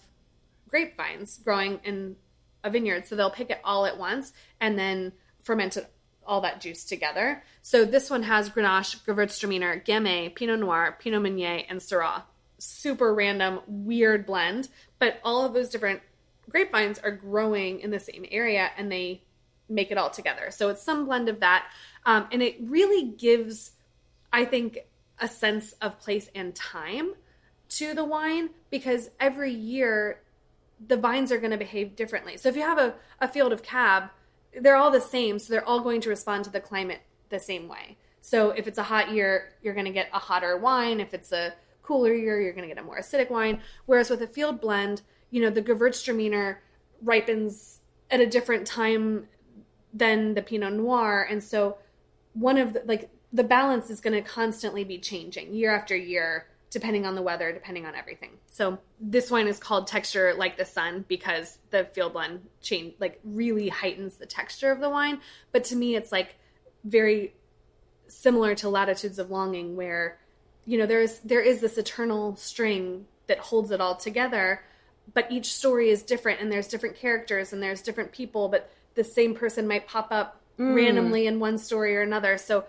grapevines 0.68 1.38
growing 1.38 1.78
in 1.84 2.16
a 2.64 2.70
vineyard. 2.70 3.06
So 3.06 3.14
they'll 3.14 3.30
pick 3.30 3.50
it 3.50 3.60
all 3.62 3.86
at 3.86 3.96
once 3.96 4.32
and 4.60 4.76
then 4.76 5.12
ferment 5.40 5.76
it, 5.76 5.86
all 6.26 6.40
that 6.40 6.60
juice 6.60 6.84
together. 6.84 7.44
So 7.62 7.84
this 7.84 8.10
one 8.10 8.24
has 8.24 8.50
Grenache, 8.50 9.04
Gewürztraminer, 9.04 9.86
Gamay, 9.86 10.34
Pinot 10.34 10.58
Noir, 10.58 10.96
Pinot 10.98 11.22
Meunier, 11.22 11.62
and 11.68 11.78
Syrah. 11.78 12.24
Super 12.58 13.14
random, 13.14 13.60
weird 13.68 14.26
blend, 14.26 14.68
but 14.98 15.20
all 15.22 15.44
of 15.44 15.54
those 15.54 15.68
different 15.68 16.00
grapevines 16.56 16.98
are 16.98 17.10
growing 17.10 17.80
in 17.80 17.90
the 17.90 18.00
same 18.00 18.24
area 18.30 18.70
and 18.76 18.90
they 18.90 19.22
make 19.68 19.90
it 19.90 19.98
all 19.98 20.10
together. 20.10 20.50
So 20.50 20.68
it's 20.68 20.82
some 20.82 21.06
blend 21.06 21.28
of 21.28 21.40
that. 21.40 21.66
Um, 22.04 22.26
and 22.32 22.42
it 22.42 22.56
really 22.60 23.04
gives 23.04 23.72
I 24.36 24.44
think, 24.44 24.80
a 25.18 25.28
sense 25.28 25.72
of 25.80 25.98
place 25.98 26.28
and 26.34 26.54
time 26.54 27.14
to 27.70 27.94
the 27.94 28.04
wine 28.04 28.50
because 28.70 29.08
every 29.18 29.50
year 29.50 30.20
the 30.86 30.96
vines 30.98 31.32
are 31.32 31.38
going 31.38 31.52
to 31.52 31.56
behave 31.56 31.96
differently. 31.96 32.36
So 32.36 32.50
if 32.50 32.56
you 32.56 32.60
have 32.60 32.76
a, 32.76 32.94
a 33.18 33.28
field 33.28 33.54
of 33.54 33.62
cab, 33.62 34.10
they're 34.60 34.76
all 34.76 34.90
the 34.90 35.00
same. 35.00 35.38
So 35.38 35.54
they're 35.54 35.66
all 35.66 35.80
going 35.80 36.02
to 36.02 36.10
respond 36.10 36.44
to 36.44 36.50
the 36.50 36.60
climate 36.60 37.00
the 37.30 37.40
same 37.40 37.66
way. 37.66 37.96
So 38.20 38.50
if 38.50 38.68
it's 38.68 38.76
a 38.76 38.82
hot 38.82 39.10
year, 39.10 39.54
you're 39.62 39.72
going 39.72 39.86
to 39.86 39.92
get 39.92 40.10
a 40.12 40.18
hotter 40.18 40.58
wine. 40.58 41.00
If 41.00 41.14
it's 41.14 41.32
a 41.32 41.54
cooler 41.82 42.12
year, 42.12 42.38
you're 42.38 42.52
going 42.52 42.68
to 42.68 42.74
get 42.74 42.82
a 42.82 42.86
more 42.86 43.00
acidic 43.00 43.30
wine. 43.30 43.60
Whereas 43.86 44.10
with 44.10 44.20
a 44.20 44.26
field 44.26 44.60
blend, 44.60 45.00
you 45.30 45.42
know, 45.42 45.50
the 45.50 45.62
Gewürztraminer 45.62 46.56
ripens 47.02 47.80
at 48.10 48.20
a 48.20 48.26
different 48.26 48.66
time 48.66 49.28
than 49.92 50.34
the 50.34 50.42
Pinot 50.42 50.74
Noir. 50.74 51.26
And 51.28 51.42
so 51.42 51.78
one 52.34 52.58
of 52.58 52.74
the, 52.74 52.82
like, 52.84 53.10
the 53.32 53.44
balance 53.44 53.90
is 53.90 54.00
going 54.00 54.14
to 54.14 54.22
constantly 54.22 54.84
be 54.84 54.98
changing 54.98 55.54
year 55.54 55.74
after 55.74 55.96
year 55.96 56.46
depending 56.70 57.06
on 57.06 57.14
the 57.14 57.22
weather 57.22 57.52
depending 57.52 57.86
on 57.86 57.94
everything. 57.94 58.30
So 58.50 58.78
this 59.00 59.30
wine 59.30 59.46
is 59.46 59.58
called 59.58 59.86
texture 59.86 60.34
like 60.34 60.56
the 60.56 60.64
sun 60.64 61.04
because 61.08 61.58
the 61.70 61.84
field 61.84 62.12
blend 62.12 62.40
change 62.60 62.94
like 62.98 63.20
really 63.24 63.68
heightens 63.68 64.16
the 64.16 64.26
texture 64.26 64.70
of 64.70 64.80
the 64.80 64.90
wine. 64.90 65.20
But 65.52 65.64
to 65.64 65.76
me 65.76 65.96
it's 65.96 66.12
like 66.12 66.34
very 66.84 67.34
similar 68.08 68.54
to 68.56 68.68
latitudes 68.68 69.18
of 69.18 69.30
longing 69.30 69.76
where 69.76 70.18
you 70.64 70.78
know 70.78 70.86
there's 70.86 71.18
there 71.20 71.40
is 71.40 71.60
this 71.60 71.78
eternal 71.78 72.36
string 72.36 73.06
that 73.26 73.38
holds 73.38 73.70
it 73.70 73.80
all 73.80 73.96
together 73.96 74.62
but 75.14 75.30
each 75.30 75.52
story 75.52 75.90
is 75.90 76.02
different 76.02 76.40
and 76.40 76.50
there's 76.50 76.68
different 76.68 76.96
characters 76.96 77.52
and 77.52 77.62
there's 77.62 77.82
different 77.82 78.12
people 78.12 78.48
but 78.48 78.70
the 78.94 79.04
same 79.04 79.34
person 79.34 79.66
might 79.66 79.86
pop 79.86 80.08
up 80.10 80.40
mm. 80.58 80.74
randomly 80.74 81.26
in 81.26 81.38
one 81.40 81.58
story 81.58 81.96
or 81.96 82.02
another 82.02 82.38
so 82.38 82.64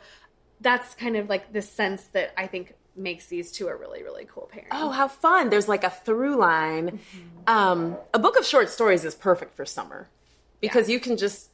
that's 0.62 0.96
kind 0.96 1.16
of 1.16 1.30
like 1.30 1.54
the 1.54 1.62
sense 1.62 2.04
that 2.14 2.34
I 2.38 2.48
think 2.48 2.74
makes 2.96 3.28
these 3.28 3.52
two 3.52 3.68
a 3.68 3.76
really 3.76 4.04
really 4.04 4.26
cool 4.26 4.50
pairing. 4.52 4.70
Oh, 4.72 4.90
how 4.90 5.08
fun! 5.08 5.50
There's 5.50 5.68
like 5.68 5.84
a 5.84 5.90
through 5.90 6.38
line. 6.38 7.00
Mm-hmm. 7.00 7.28
Um, 7.48 7.98
a 8.14 8.20
book 8.20 8.38
of 8.38 8.46
short 8.46 8.70
stories 8.70 9.06
is 9.06 9.16
perfect 9.16 9.56
for 9.56 9.66
summer 9.66 10.10
because 10.60 10.90
yeah. 10.90 10.94
you 10.94 11.00
can 11.00 11.18
just 11.18 11.50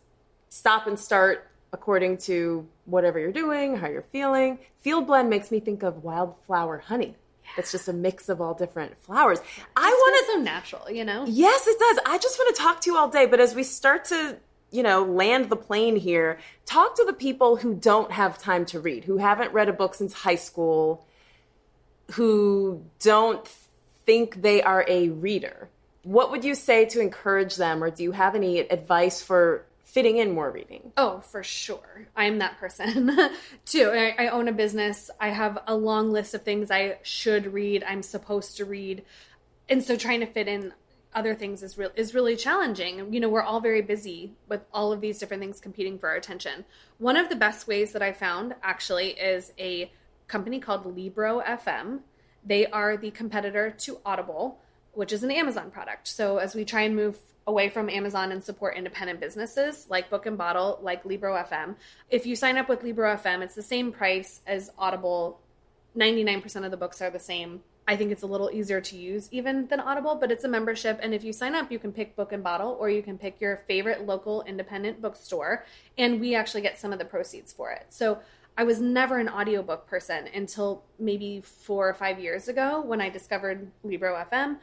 stop 0.49 0.87
and 0.87 0.97
start 0.97 1.49
according 1.71 2.17
to 2.19 2.67
whatever 2.85 3.19
you're 3.19 3.31
doing, 3.31 3.75
how 3.77 3.87
you're 3.87 4.03
feeling. 4.03 4.59
Field 4.81 5.07
blend 5.07 5.29
makes 5.29 5.51
me 5.51 5.59
think 5.59 5.83
of 5.83 6.03
wildflower 6.03 6.77
honey. 6.77 7.15
It's 7.57 7.71
just 7.71 7.87
a 7.87 7.93
mix 7.93 8.29
of 8.29 8.41
all 8.41 8.53
different 8.53 8.97
flowers. 8.97 9.39
I 9.75 9.89
want 9.89 10.25
to 10.27 10.33
so 10.33 10.39
natural, 10.39 10.91
you 10.91 11.05
know. 11.05 11.25
Yes, 11.27 11.67
it 11.67 11.77
does. 11.79 11.99
I 12.05 12.17
just 12.17 12.37
want 12.39 12.55
to 12.55 12.61
talk 12.61 12.81
to 12.81 12.91
you 12.91 12.97
all 12.97 13.09
day, 13.09 13.25
but 13.25 13.39
as 13.39 13.53
we 13.53 13.63
start 13.63 14.05
to 14.05 14.37
you 14.73 14.81
know, 14.81 15.03
land 15.03 15.49
the 15.49 15.55
plane 15.55 15.95
here. 15.95 16.39
Talk 16.65 16.95
to 16.95 17.05
the 17.05 17.13
people 17.13 17.55
who 17.55 17.75
don't 17.75 18.11
have 18.11 18.39
time 18.39 18.65
to 18.65 18.79
read, 18.79 19.03
who 19.03 19.17
haven't 19.17 19.53
read 19.53 19.69
a 19.69 19.73
book 19.73 19.93
since 19.93 20.13
high 20.13 20.35
school, 20.35 21.05
who 22.13 22.83
don't 22.99 23.47
think 24.05 24.41
they 24.41 24.63
are 24.63 24.83
a 24.87 25.09
reader. 25.09 25.69
What 26.01 26.31
would 26.31 26.43
you 26.43 26.55
say 26.55 26.85
to 26.85 26.99
encourage 26.99 27.55
them, 27.55 27.83
or 27.83 27.91
do 27.91 28.01
you 28.01 28.13
have 28.13 28.33
any 28.33 28.59
advice 28.59 29.21
for 29.21 29.65
fitting 29.93 30.17
in 30.17 30.33
more 30.33 30.49
reading? 30.49 30.91
Oh, 30.97 31.19
for 31.19 31.43
sure. 31.43 32.07
I'm 32.15 32.39
that 32.39 32.57
person 32.57 33.15
too. 33.65 33.91
I, 33.93 34.25
I 34.25 34.27
own 34.29 34.47
a 34.47 34.51
business. 34.51 35.11
I 35.21 35.29
have 35.29 35.59
a 35.67 35.75
long 35.75 36.11
list 36.11 36.33
of 36.33 36.41
things 36.41 36.71
I 36.71 36.97
should 37.03 37.53
read, 37.53 37.83
I'm 37.87 38.01
supposed 38.01 38.57
to 38.57 38.65
read. 38.65 39.03
And 39.69 39.83
so 39.83 39.95
trying 39.95 40.21
to 40.21 40.25
fit 40.25 40.47
in 40.47 40.73
other 41.13 41.35
things 41.35 41.61
is 41.61 41.77
real 41.77 41.91
is 41.95 42.15
really 42.15 42.35
challenging. 42.35 43.13
You 43.13 43.19
know, 43.19 43.29
we're 43.29 43.43
all 43.43 43.61
very 43.61 43.83
busy 43.83 44.33
with 44.49 44.61
all 44.73 44.91
of 44.91 44.99
these 44.99 45.19
different 45.19 45.41
things 45.41 45.59
competing 45.59 45.99
for 45.99 46.09
our 46.09 46.15
attention. 46.15 46.65
One 46.97 47.15
of 47.15 47.29
the 47.29 47.35
best 47.35 47.67
ways 47.67 47.91
that 47.93 48.01
I 48.01 48.13
found 48.13 48.55
actually 48.63 49.09
is 49.09 49.53
a 49.59 49.91
company 50.27 50.59
called 50.59 50.87
Libro 50.87 51.41
FM. 51.41 51.99
They 52.43 52.65
are 52.65 52.97
the 52.97 53.11
competitor 53.11 53.69
to 53.69 53.99
Audible, 54.03 54.59
which 54.93 55.13
is 55.13 55.21
an 55.21 55.29
Amazon 55.29 55.69
product. 55.69 56.07
So 56.07 56.37
as 56.37 56.55
we 56.55 56.65
try 56.65 56.81
and 56.81 56.95
move 56.95 57.19
away 57.47 57.69
from 57.69 57.89
Amazon 57.89 58.31
and 58.31 58.43
support 58.43 58.77
independent 58.77 59.19
businesses 59.19 59.87
like 59.89 60.09
Book 60.09 60.25
and 60.25 60.37
Bottle, 60.37 60.79
like 60.81 61.03
Libro 61.05 61.35
FM. 61.35 61.75
If 62.09 62.25
you 62.25 62.35
sign 62.35 62.57
up 62.57 62.69
with 62.69 62.83
Libro 62.83 63.13
FM, 63.15 63.41
it's 63.41 63.55
the 63.55 63.61
same 63.61 63.91
price 63.91 64.41
as 64.47 64.71
Audible. 64.77 65.39
99% 65.97 66.65
of 66.65 66.71
the 66.71 66.77
books 66.77 67.01
are 67.01 67.09
the 67.09 67.19
same. 67.19 67.61
I 67.85 67.97
think 67.97 68.11
it's 68.11 68.23
a 68.23 68.27
little 68.27 68.49
easier 68.51 68.79
to 68.79 68.97
use 68.97 69.27
even 69.31 69.67
than 69.67 69.81
Audible, 69.81 70.15
but 70.15 70.31
it's 70.31 70.45
a 70.45 70.47
membership. 70.47 70.99
And 71.03 71.13
if 71.13 71.23
you 71.23 71.33
sign 71.33 71.53
up, 71.53 71.69
you 71.69 71.79
can 71.79 71.91
pick 71.91 72.15
Book 72.15 72.31
and 72.31 72.41
Bottle 72.41 72.77
or 72.79 72.89
you 72.89 73.03
can 73.03 73.17
pick 73.17 73.41
your 73.41 73.57
favorite 73.67 74.05
local 74.05 74.41
independent 74.43 75.01
bookstore. 75.01 75.65
And 75.97 76.21
we 76.21 76.33
actually 76.33 76.61
get 76.61 76.79
some 76.79 76.93
of 76.93 76.99
the 76.99 77.05
proceeds 77.05 77.51
for 77.51 77.71
it. 77.71 77.87
So 77.89 78.19
I 78.57 78.63
was 78.63 78.79
never 78.79 79.17
an 79.17 79.27
audiobook 79.27 79.87
person 79.87 80.29
until 80.33 80.83
maybe 80.99 81.41
four 81.41 81.89
or 81.89 81.93
five 81.93 82.19
years 82.19 82.47
ago 82.47 82.81
when 82.81 83.01
I 83.01 83.09
discovered 83.09 83.71
Libro 83.83 84.15
FM. 84.31 84.57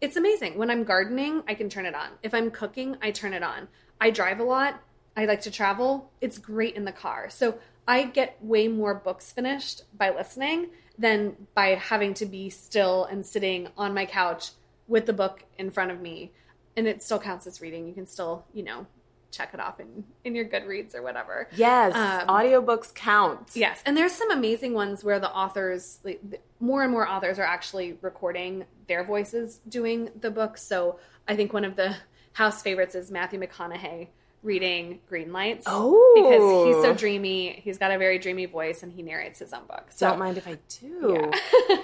It's 0.00 0.16
amazing. 0.16 0.56
When 0.56 0.70
I'm 0.70 0.84
gardening, 0.84 1.42
I 1.46 1.54
can 1.54 1.68
turn 1.68 1.84
it 1.84 1.94
on. 1.94 2.08
If 2.22 2.32
I'm 2.32 2.50
cooking, 2.50 2.96
I 3.02 3.10
turn 3.10 3.34
it 3.34 3.42
on. 3.42 3.68
I 4.00 4.10
drive 4.10 4.40
a 4.40 4.44
lot. 4.44 4.80
I 5.14 5.26
like 5.26 5.42
to 5.42 5.50
travel. 5.50 6.10
It's 6.22 6.38
great 6.38 6.74
in 6.74 6.86
the 6.86 6.92
car. 6.92 7.28
So 7.28 7.58
I 7.86 8.04
get 8.04 8.38
way 8.40 8.66
more 8.66 8.94
books 8.94 9.30
finished 9.30 9.82
by 9.94 10.08
listening 10.08 10.70
than 10.98 11.36
by 11.54 11.74
having 11.74 12.14
to 12.14 12.24
be 12.24 12.48
still 12.48 13.04
and 13.04 13.26
sitting 13.26 13.68
on 13.76 13.92
my 13.92 14.06
couch 14.06 14.52
with 14.88 15.04
the 15.04 15.12
book 15.12 15.44
in 15.58 15.70
front 15.70 15.90
of 15.90 16.00
me. 16.00 16.32
And 16.76 16.86
it 16.86 17.02
still 17.02 17.18
counts 17.18 17.46
as 17.46 17.60
reading. 17.60 17.86
You 17.86 17.92
can 17.92 18.06
still, 18.06 18.46
you 18.54 18.62
know, 18.62 18.86
check 19.30 19.50
it 19.54 19.60
off 19.60 19.80
in, 19.80 20.04
in 20.24 20.34
your 20.34 20.44
Goodreads 20.44 20.94
or 20.94 21.02
whatever. 21.02 21.48
Yes, 21.56 21.94
Um, 21.94 22.28
audiobooks 22.28 22.94
count. 22.94 23.50
Yes, 23.54 23.82
and 23.86 23.96
there's 23.96 24.12
some 24.12 24.30
amazing 24.30 24.74
ones 24.74 25.02
where 25.04 25.18
the 25.20 25.30
authors, 25.30 25.98
like, 26.04 26.20
more 26.58 26.82
and 26.82 26.92
more 26.92 27.06
authors, 27.08 27.38
are 27.38 27.44
actually 27.44 27.98
recording 28.02 28.64
their 28.88 29.04
voices 29.04 29.60
doing 29.68 30.10
the 30.20 30.30
book. 30.30 30.56
So 30.58 30.98
I 31.28 31.36
think 31.36 31.52
one 31.52 31.64
of 31.64 31.76
the 31.76 31.96
house 32.32 32.62
favorites 32.62 32.94
is 32.94 33.10
Matthew 33.10 33.40
McConaughey 33.40 34.08
reading 34.42 35.00
Green 35.08 35.32
Lights. 35.32 35.64
Oh. 35.68 36.12
because 36.16 36.74
he's 36.74 36.82
so 36.84 36.94
dreamy. 36.94 37.60
He's 37.62 37.76
got 37.78 37.90
a 37.90 37.98
very 37.98 38.18
dreamy 38.18 38.46
voice, 38.46 38.82
and 38.82 38.90
he 38.92 39.02
narrates 39.02 39.38
his 39.38 39.52
own 39.52 39.66
book. 39.66 39.86
So 39.90 40.08
Don't 40.08 40.18
mind 40.18 40.38
if 40.38 40.48
I 40.48 40.58
do. 40.80 41.30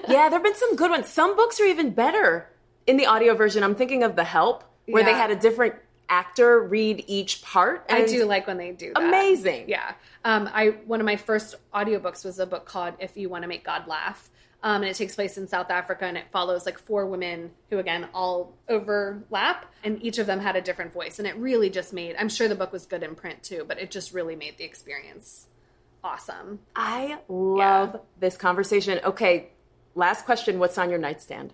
Yeah, 0.08 0.28
there 0.28 0.38
have 0.38 0.42
been 0.42 0.54
some 0.54 0.76
good 0.76 0.90
ones. 0.90 1.08
Some 1.08 1.36
books 1.36 1.60
are 1.60 1.64
even 1.66 1.90
better 1.90 2.48
in 2.86 2.96
the 2.96 3.06
audio 3.06 3.34
version. 3.34 3.62
I'm 3.64 3.74
thinking 3.74 4.02
of 4.04 4.14
The 4.16 4.24
Help, 4.24 4.64
where 4.86 5.02
they 5.04 5.12
had 5.12 5.30
a 5.32 5.36
different 5.36 5.74
actor 6.08 6.60
read 6.60 7.04
each 7.06 7.42
part. 7.42 7.86
I 7.88 8.04
do 8.04 8.24
like 8.24 8.46
when 8.46 8.58
they 8.58 8.72
do 8.72 8.92
that. 8.94 9.02
Amazing. 9.02 9.68
Yeah. 9.68 9.94
Um, 10.24 10.48
I 10.52 10.68
one 10.86 11.00
of 11.00 11.06
my 11.06 11.16
first 11.16 11.56
audiobooks 11.74 12.24
was 12.24 12.38
a 12.38 12.46
book 12.46 12.66
called 12.66 12.94
If 12.98 13.16
You 13.16 13.28
Want 13.28 13.42
to 13.42 13.48
Make 13.48 13.64
God 13.64 13.86
Laugh. 13.86 14.30
Um, 14.62 14.82
and 14.82 14.90
it 14.90 14.96
takes 14.96 15.14
place 15.14 15.36
in 15.36 15.46
South 15.46 15.70
Africa 15.70 16.06
and 16.06 16.16
it 16.16 16.24
follows 16.32 16.66
like 16.66 16.78
four 16.78 17.06
women 17.06 17.50
who 17.70 17.78
again 17.78 18.08
all 18.14 18.54
overlap 18.68 19.66
and 19.84 20.02
each 20.02 20.18
of 20.18 20.26
them 20.26 20.40
had 20.40 20.56
a 20.56 20.60
different 20.60 20.92
voice 20.92 21.18
and 21.18 21.28
it 21.28 21.36
really 21.36 21.70
just 21.70 21.92
made 21.92 22.16
I'm 22.18 22.28
sure 22.28 22.48
the 22.48 22.54
book 22.54 22.72
was 22.72 22.86
good 22.86 23.02
in 23.02 23.14
print 23.14 23.42
too, 23.42 23.64
but 23.68 23.78
it 23.78 23.90
just 23.90 24.12
really 24.12 24.34
made 24.34 24.58
the 24.58 24.64
experience 24.64 25.46
awesome. 26.02 26.60
I 26.74 27.18
love 27.28 28.00
this 28.18 28.36
conversation. 28.36 29.00
Okay, 29.04 29.50
last 29.94 30.24
question. 30.24 30.58
What's 30.58 30.78
on 30.78 30.88
your 30.88 30.98
nightstand? 30.98 31.52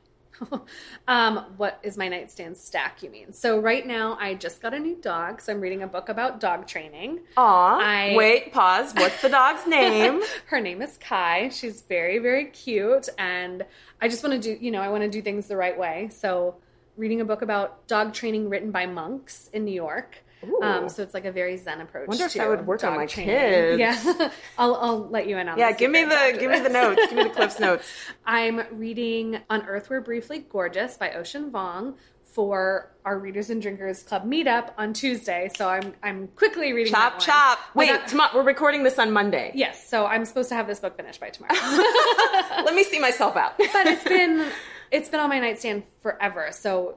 Um, 1.09 1.46
what 1.57 1.81
is 1.83 1.96
my 1.96 2.09
nightstand 2.09 2.57
stack, 2.57 3.02
you 3.02 3.11
mean? 3.11 3.33
So 3.33 3.59
right 3.59 3.85
now 3.87 4.16
I 4.20 4.35
just 4.35 4.62
got 4.62 4.72
a 4.72 4.78
new 4.78 4.94
dog, 4.96 5.40
so 5.40 5.52
I'm 5.52 5.61
reading 5.61 5.83
a 5.83 5.87
book 5.87 6.09
about 6.09 6.38
dog 6.40 6.66
training. 6.66 7.20
Aw, 7.37 7.78
I- 7.81 8.14
wait, 8.16 8.52
pause. 8.52 8.92
What's 8.94 9.20
the 9.20 9.28
dog's 9.28 9.66
name? 9.66 10.22
Her 10.46 10.61
name 10.61 10.81
is 10.81 10.96
Kai. 10.98 11.48
She's 11.48 11.83
very, 11.83 12.18
very 12.18 12.46
cute. 12.46 13.09
And 13.18 13.64
I 14.00 14.09
just 14.09 14.22
want 14.22 14.40
to 14.40 14.55
do, 14.57 14.64
you 14.64 14.70
know, 14.70 14.81
I 14.81 14.88
want 14.90 15.02
to 15.02 15.11
do 15.11 15.20
things 15.22 15.48
the 15.48 15.57
right 15.57 15.76
way. 15.78 16.09
So, 16.12 16.57
reading 16.96 17.20
a 17.20 17.24
book 17.24 17.42
about 17.42 17.87
dog 17.88 18.12
training 18.14 18.48
written 18.48 18.70
by 18.70 18.87
monks 18.87 19.48
in 19.52 19.64
New 19.64 19.74
York. 19.74 20.18
Um, 20.62 20.88
so 20.88 21.02
it's 21.02 21.14
like 21.14 21.24
a 21.24 21.33
very 21.33 21.57
zen 21.57 21.81
approach. 21.81 22.07
I 22.07 22.09
wonder 22.09 22.24
if 22.24 22.35
that 22.35 22.48
would 22.48 22.66
work 22.66 22.83
on 22.85 22.96
my 22.96 23.07
training. 23.07 23.35
kids. 23.37 23.78
Yeah, 23.81 24.31
I'll, 24.59 24.74
I'll 24.76 25.09
let 25.09 25.26
you 25.28 25.38
in 25.38 25.48
on. 25.48 25.59
yeah, 25.59 25.72
give 25.72 25.90
me 25.90 26.05
the 26.05 26.37
give 26.38 26.50
me 26.50 26.59
the 26.61 26.68
notes. 26.68 27.00
Give 27.09 27.16
me 27.16 27.24
the 27.24 27.31
Cliff's 27.31 27.61
notes. 27.68 27.88
I'm 28.26 28.62
reading 28.72 29.38
On 29.50 29.62
Earth 29.66 29.88
We're 29.90 30.00
Briefly 30.00 30.40
Gorgeous 30.50 30.96
by 30.96 31.12
Ocean 31.12 31.50
Vuong 31.50 31.94
for 32.24 32.90
our 33.05 33.18
Readers 33.18 33.50
and 33.50 33.61
Drinkers 33.61 34.02
Club 34.02 34.24
meetup 34.24 34.70
on 34.78 34.94
Tuesday. 34.94 35.50
So 35.57 35.68
I'm 35.68 35.92
I'm 36.02 36.28
quickly 36.28 36.72
reading 36.72 36.92
Chop 36.92 37.18
chop. 37.20 37.59
Wait, 37.74 37.90
Without- 37.92 38.09
tomorrow 38.09 38.31
we're 38.35 38.42
recording 38.42 38.83
this 38.85 38.98
on 38.98 39.12
Monday. 39.12 39.52
Yes, 39.55 39.87
so 39.88 40.07
I'm 40.07 40.24
supposed 40.24 40.48
to 40.48 40.55
have 40.55 40.66
this 40.66 40.81
book 40.81 40.96
finished 40.96 41.20
by 41.20 41.28
tomorrow. 41.31 41.55
Let 42.64 42.74
me 42.74 42.85
see 42.85 42.98
myself 42.98 43.37
out. 43.37 43.59
but 43.59 43.87
it's 43.87 44.05
been 44.05 44.48
it's 44.90 45.09
been 45.09 45.20
on 45.20 45.28
my 45.28 45.40
nightstand 45.40 45.83
forever. 46.00 46.48
So 46.52 46.96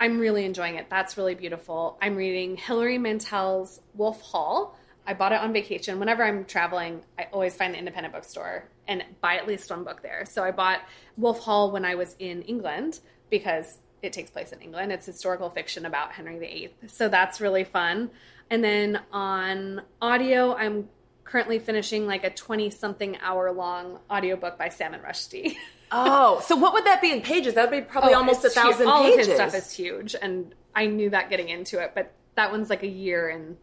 I'm 0.00 0.18
really 0.18 0.46
enjoying 0.46 0.76
it. 0.76 0.88
That's 0.88 1.18
really 1.18 1.34
beautiful. 1.34 1.98
I'm 2.00 2.16
reading 2.16 2.56
Hilary 2.56 2.96
Mantel's 2.96 3.80
Wolf 3.94 4.22
Hall. 4.22 4.74
I 5.06 5.12
bought 5.12 5.32
it 5.32 5.40
on 5.40 5.52
vacation. 5.52 5.98
Whenever 5.98 6.24
I'm 6.24 6.46
traveling, 6.46 7.02
I 7.18 7.26
always 7.32 7.54
find 7.54 7.74
the 7.74 7.78
independent 7.78 8.14
bookstore 8.14 8.64
and 8.88 9.04
buy 9.20 9.36
at 9.36 9.46
least 9.46 9.68
one 9.68 9.84
book 9.84 10.02
there. 10.02 10.24
So 10.24 10.42
I 10.42 10.52
bought 10.52 10.80
Wolf 11.18 11.40
Hall 11.40 11.70
when 11.70 11.84
I 11.84 11.96
was 11.96 12.16
in 12.18 12.40
England 12.42 13.00
because 13.28 13.78
it 14.00 14.14
takes 14.14 14.30
place 14.30 14.52
in 14.52 14.60
England. 14.60 14.90
It's 14.90 15.04
historical 15.04 15.50
fiction 15.50 15.84
about 15.84 16.12
Henry 16.12 16.38
VIII. 16.38 16.74
So 16.86 17.08
that's 17.10 17.38
really 17.40 17.64
fun. 17.64 18.10
And 18.48 18.64
then 18.64 19.00
on 19.12 19.82
audio, 20.00 20.54
I'm 20.54 20.88
currently 21.24 21.58
finishing 21.58 22.06
like 22.06 22.24
a 22.24 22.30
20 22.30 22.70
something 22.70 23.18
hour 23.20 23.52
long 23.52 23.98
audiobook 24.10 24.56
by 24.56 24.70
Salman 24.70 25.00
Rushdie. 25.00 25.56
Oh, 25.92 26.40
so 26.44 26.56
what 26.56 26.72
would 26.74 26.84
that 26.84 27.00
be 27.02 27.10
in 27.10 27.20
pages? 27.20 27.54
That 27.54 27.70
would 27.70 27.76
be 27.76 27.84
probably 27.84 28.14
Oh, 28.14 28.18
almost 28.18 28.44
a 28.44 28.46
it's 28.46 28.54
huge. 28.54 28.64
thousand 28.64 28.88
All 28.88 29.02
pages. 29.02 29.26
of 29.26 29.26
his 29.26 29.34
stuff 29.34 29.54
is 29.54 29.72
huge, 29.72 30.14
and 30.20 30.54
I 30.74 30.86
knew 30.86 31.10
that 31.10 31.30
getting 31.30 31.48
into 31.48 31.80
it. 31.82 31.92
But 31.94 32.12
that 32.36 32.50
one's 32.52 32.70
like 32.70 32.82
a 32.82 32.88
year 32.88 33.28
in 33.28 33.56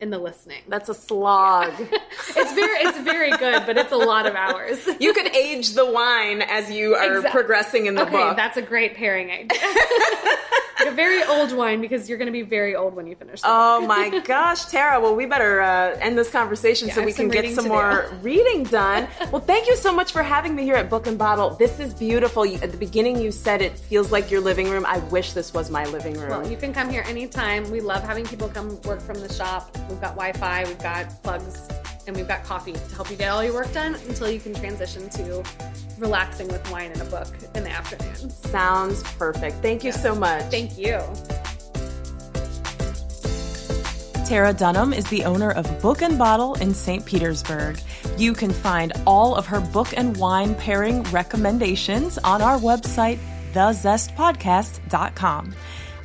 in 0.00 0.10
the 0.10 0.18
listening. 0.18 0.62
That's 0.68 0.88
a 0.88 0.94
slog. 0.94 1.72
It's 2.36 2.52
very 2.54 2.78
it's 2.88 2.98
very 3.00 3.30
good, 3.30 3.64
but 3.66 3.76
it's 3.78 3.92
a 3.92 3.96
lot 3.96 4.26
of 4.26 4.34
hours. 4.34 4.86
you 5.00 5.12
could 5.12 5.28
age 5.36 5.72
the 5.74 5.84
wine 5.88 6.42
as 6.42 6.70
you 6.70 6.94
are 6.94 7.16
Exact- 7.18 7.34
progressing 7.34 7.86
in 7.86 7.94
the 7.94 8.02
okay, 8.02 8.10
book. 8.10 8.36
that's 8.36 8.56
a 8.56 8.62
great 8.62 8.94
pairing 8.94 9.30
idea. 9.30 9.58
Like 10.80 10.88
a 10.88 10.96
very 10.96 11.22
old 11.22 11.52
wine 11.56 11.80
because 11.80 12.08
you're 12.08 12.18
going 12.18 12.26
to 12.26 12.32
be 12.32 12.42
very 12.42 12.74
old 12.74 12.96
when 12.96 13.06
you 13.06 13.14
finish. 13.14 13.40
Oh 13.44 13.78
book. 13.78 13.88
my 13.88 14.18
gosh, 14.18 14.64
Terra. 14.66 15.00
Well, 15.00 15.14
we 15.14 15.24
better 15.24 15.60
uh, 15.60 15.96
end 16.00 16.18
this 16.18 16.28
conversation 16.30 16.88
Yeah, 16.88 16.94
so 16.94 17.04
we 17.04 17.12
can 17.12 17.28
get 17.28 17.48
some 17.54 17.68
more 17.68 18.08
do. 18.10 18.16
reading 18.16 18.64
done. 18.64 19.06
well, 19.30 19.40
thank 19.40 19.68
you 19.68 19.76
so 19.76 19.92
much 19.94 20.10
for 20.12 20.24
having 20.24 20.52
me 20.56 20.64
here 20.64 20.74
at 20.74 20.90
Book 20.90 21.06
and 21.06 21.16
Bottle. 21.16 21.50
This 21.50 21.78
is 21.78 21.94
beautiful. 21.94 22.44
You, 22.44 22.58
at 22.58 22.72
the 22.72 22.76
beginning, 22.76 23.20
you 23.20 23.30
said 23.30 23.62
it 23.62 23.78
feels 23.78 24.10
like 24.10 24.32
your 24.32 24.40
living 24.40 24.68
room. 24.68 24.84
I 24.84 24.98
wish 24.98 25.32
this 25.32 25.54
was 25.54 25.70
my 25.70 25.84
living 25.84 26.18
room. 26.18 26.30
Well, 26.30 26.50
you 26.50 26.56
can 26.56 26.74
come 26.74 26.90
here 26.90 27.04
anytime. 27.06 27.70
We 27.70 27.80
love 27.80 28.02
having 28.02 28.24
people 28.26 28.48
come 28.48 28.78
work 28.82 29.00
from 29.00 29.20
the 29.20 29.32
shop. 29.32 29.70
We've 29.88 30.00
got 30.00 30.16
Wi-Fi, 30.16 30.64
we've 30.64 30.78
got 30.78 31.22
plugs, 31.22 31.68
and 32.06 32.16
we've 32.16 32.28
got 32.28 32.44
coffee 32.44 32.72
to 32.72 32.94
help 32.94 33.10
you 33.10 33.16
get 33.16 33.30
all 33.30 33.44
your 33.44 33.54
work 33.54 33.72
done 33.72 33.94
until 34.08 34.30
you 34.30 34.40
can 34.40 34.54
transition 34.54 35.08
to 35.10 35.42
relaxing 35.98 36.48
with 36.48 36.68
wine 36.70 36.92
and 36.92 37.02
a 37.02 37.06
book 37.06 37.28
in 37.54 37.64
the 37.64 37.70
afternoon. 37.70 38.30
Sounds 38.30 39.02
perfect. 39.14 39.56
Thank 39.62 39.84
you 39.84 39.92
so 39.92 40.14
much. 40.14 40.44
Thank 40.50 40.78
you. 40.78 41.00
Terra 44.26 44.52
Dunham 44.54 44.94
is 44.94 45.06
the 45.08 45.24
owner 45.24 45.50
of 45.50 45.82
Book 45.82 46.00
and 46.00 46.18
Bottle 46.18 46.54
in 46.54 46.72
St. 46.72 47.04
Petersburg. 47.04 47.78
You 48.16 48.32
can 48.32 48.50
find 48.50 48.94
all 49.06 49.34
of 49.34 49.44
her 49.46 49.60
book 49.60 49.88
and 49.96 50.16
wine 50.16 50.54
pairing 50.54 51.02
recommendations 51.04 52.16
on 52.18 52.40
our 52.40 52.58
website, 52.58 53.18
thezestpodcast.com. 53.52 55.54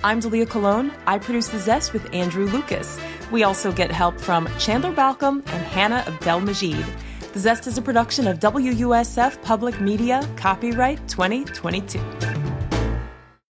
I'm 0.03 0.21
Dalia 0.21 0.49
Colon. 0.49 0.91
I 1.07 1.17
produce 1.17 1.47
The 1.47 1.59
Zest 1.59 1.93
with 1.93 2.13
Andrew 2.13 2.45
Lucas. 2.45 2.99
We 3.31 3.43
also 3.43 3.71
get 3.71 3.91
help 3.91 4.19
from 4.19 4.47
Chandler 4.57 4.91
Balcom 4.91 5.43
and 5.47 5.65
Hannah 5.65 6.03
Abdel 6.07 6.39
Majid. 6.41 6.85
The 7.33 7.39
Zest 7.39 7.67
is 7.67 7.77
a 7.77 7.81
production 7.81 8.27
of 8.27 8.39
WUSF 8.39 9.41
Public 9.43 9.79
Media, 9.79 10.27
copyright 10.35 11.07
2022. 11.07 12.48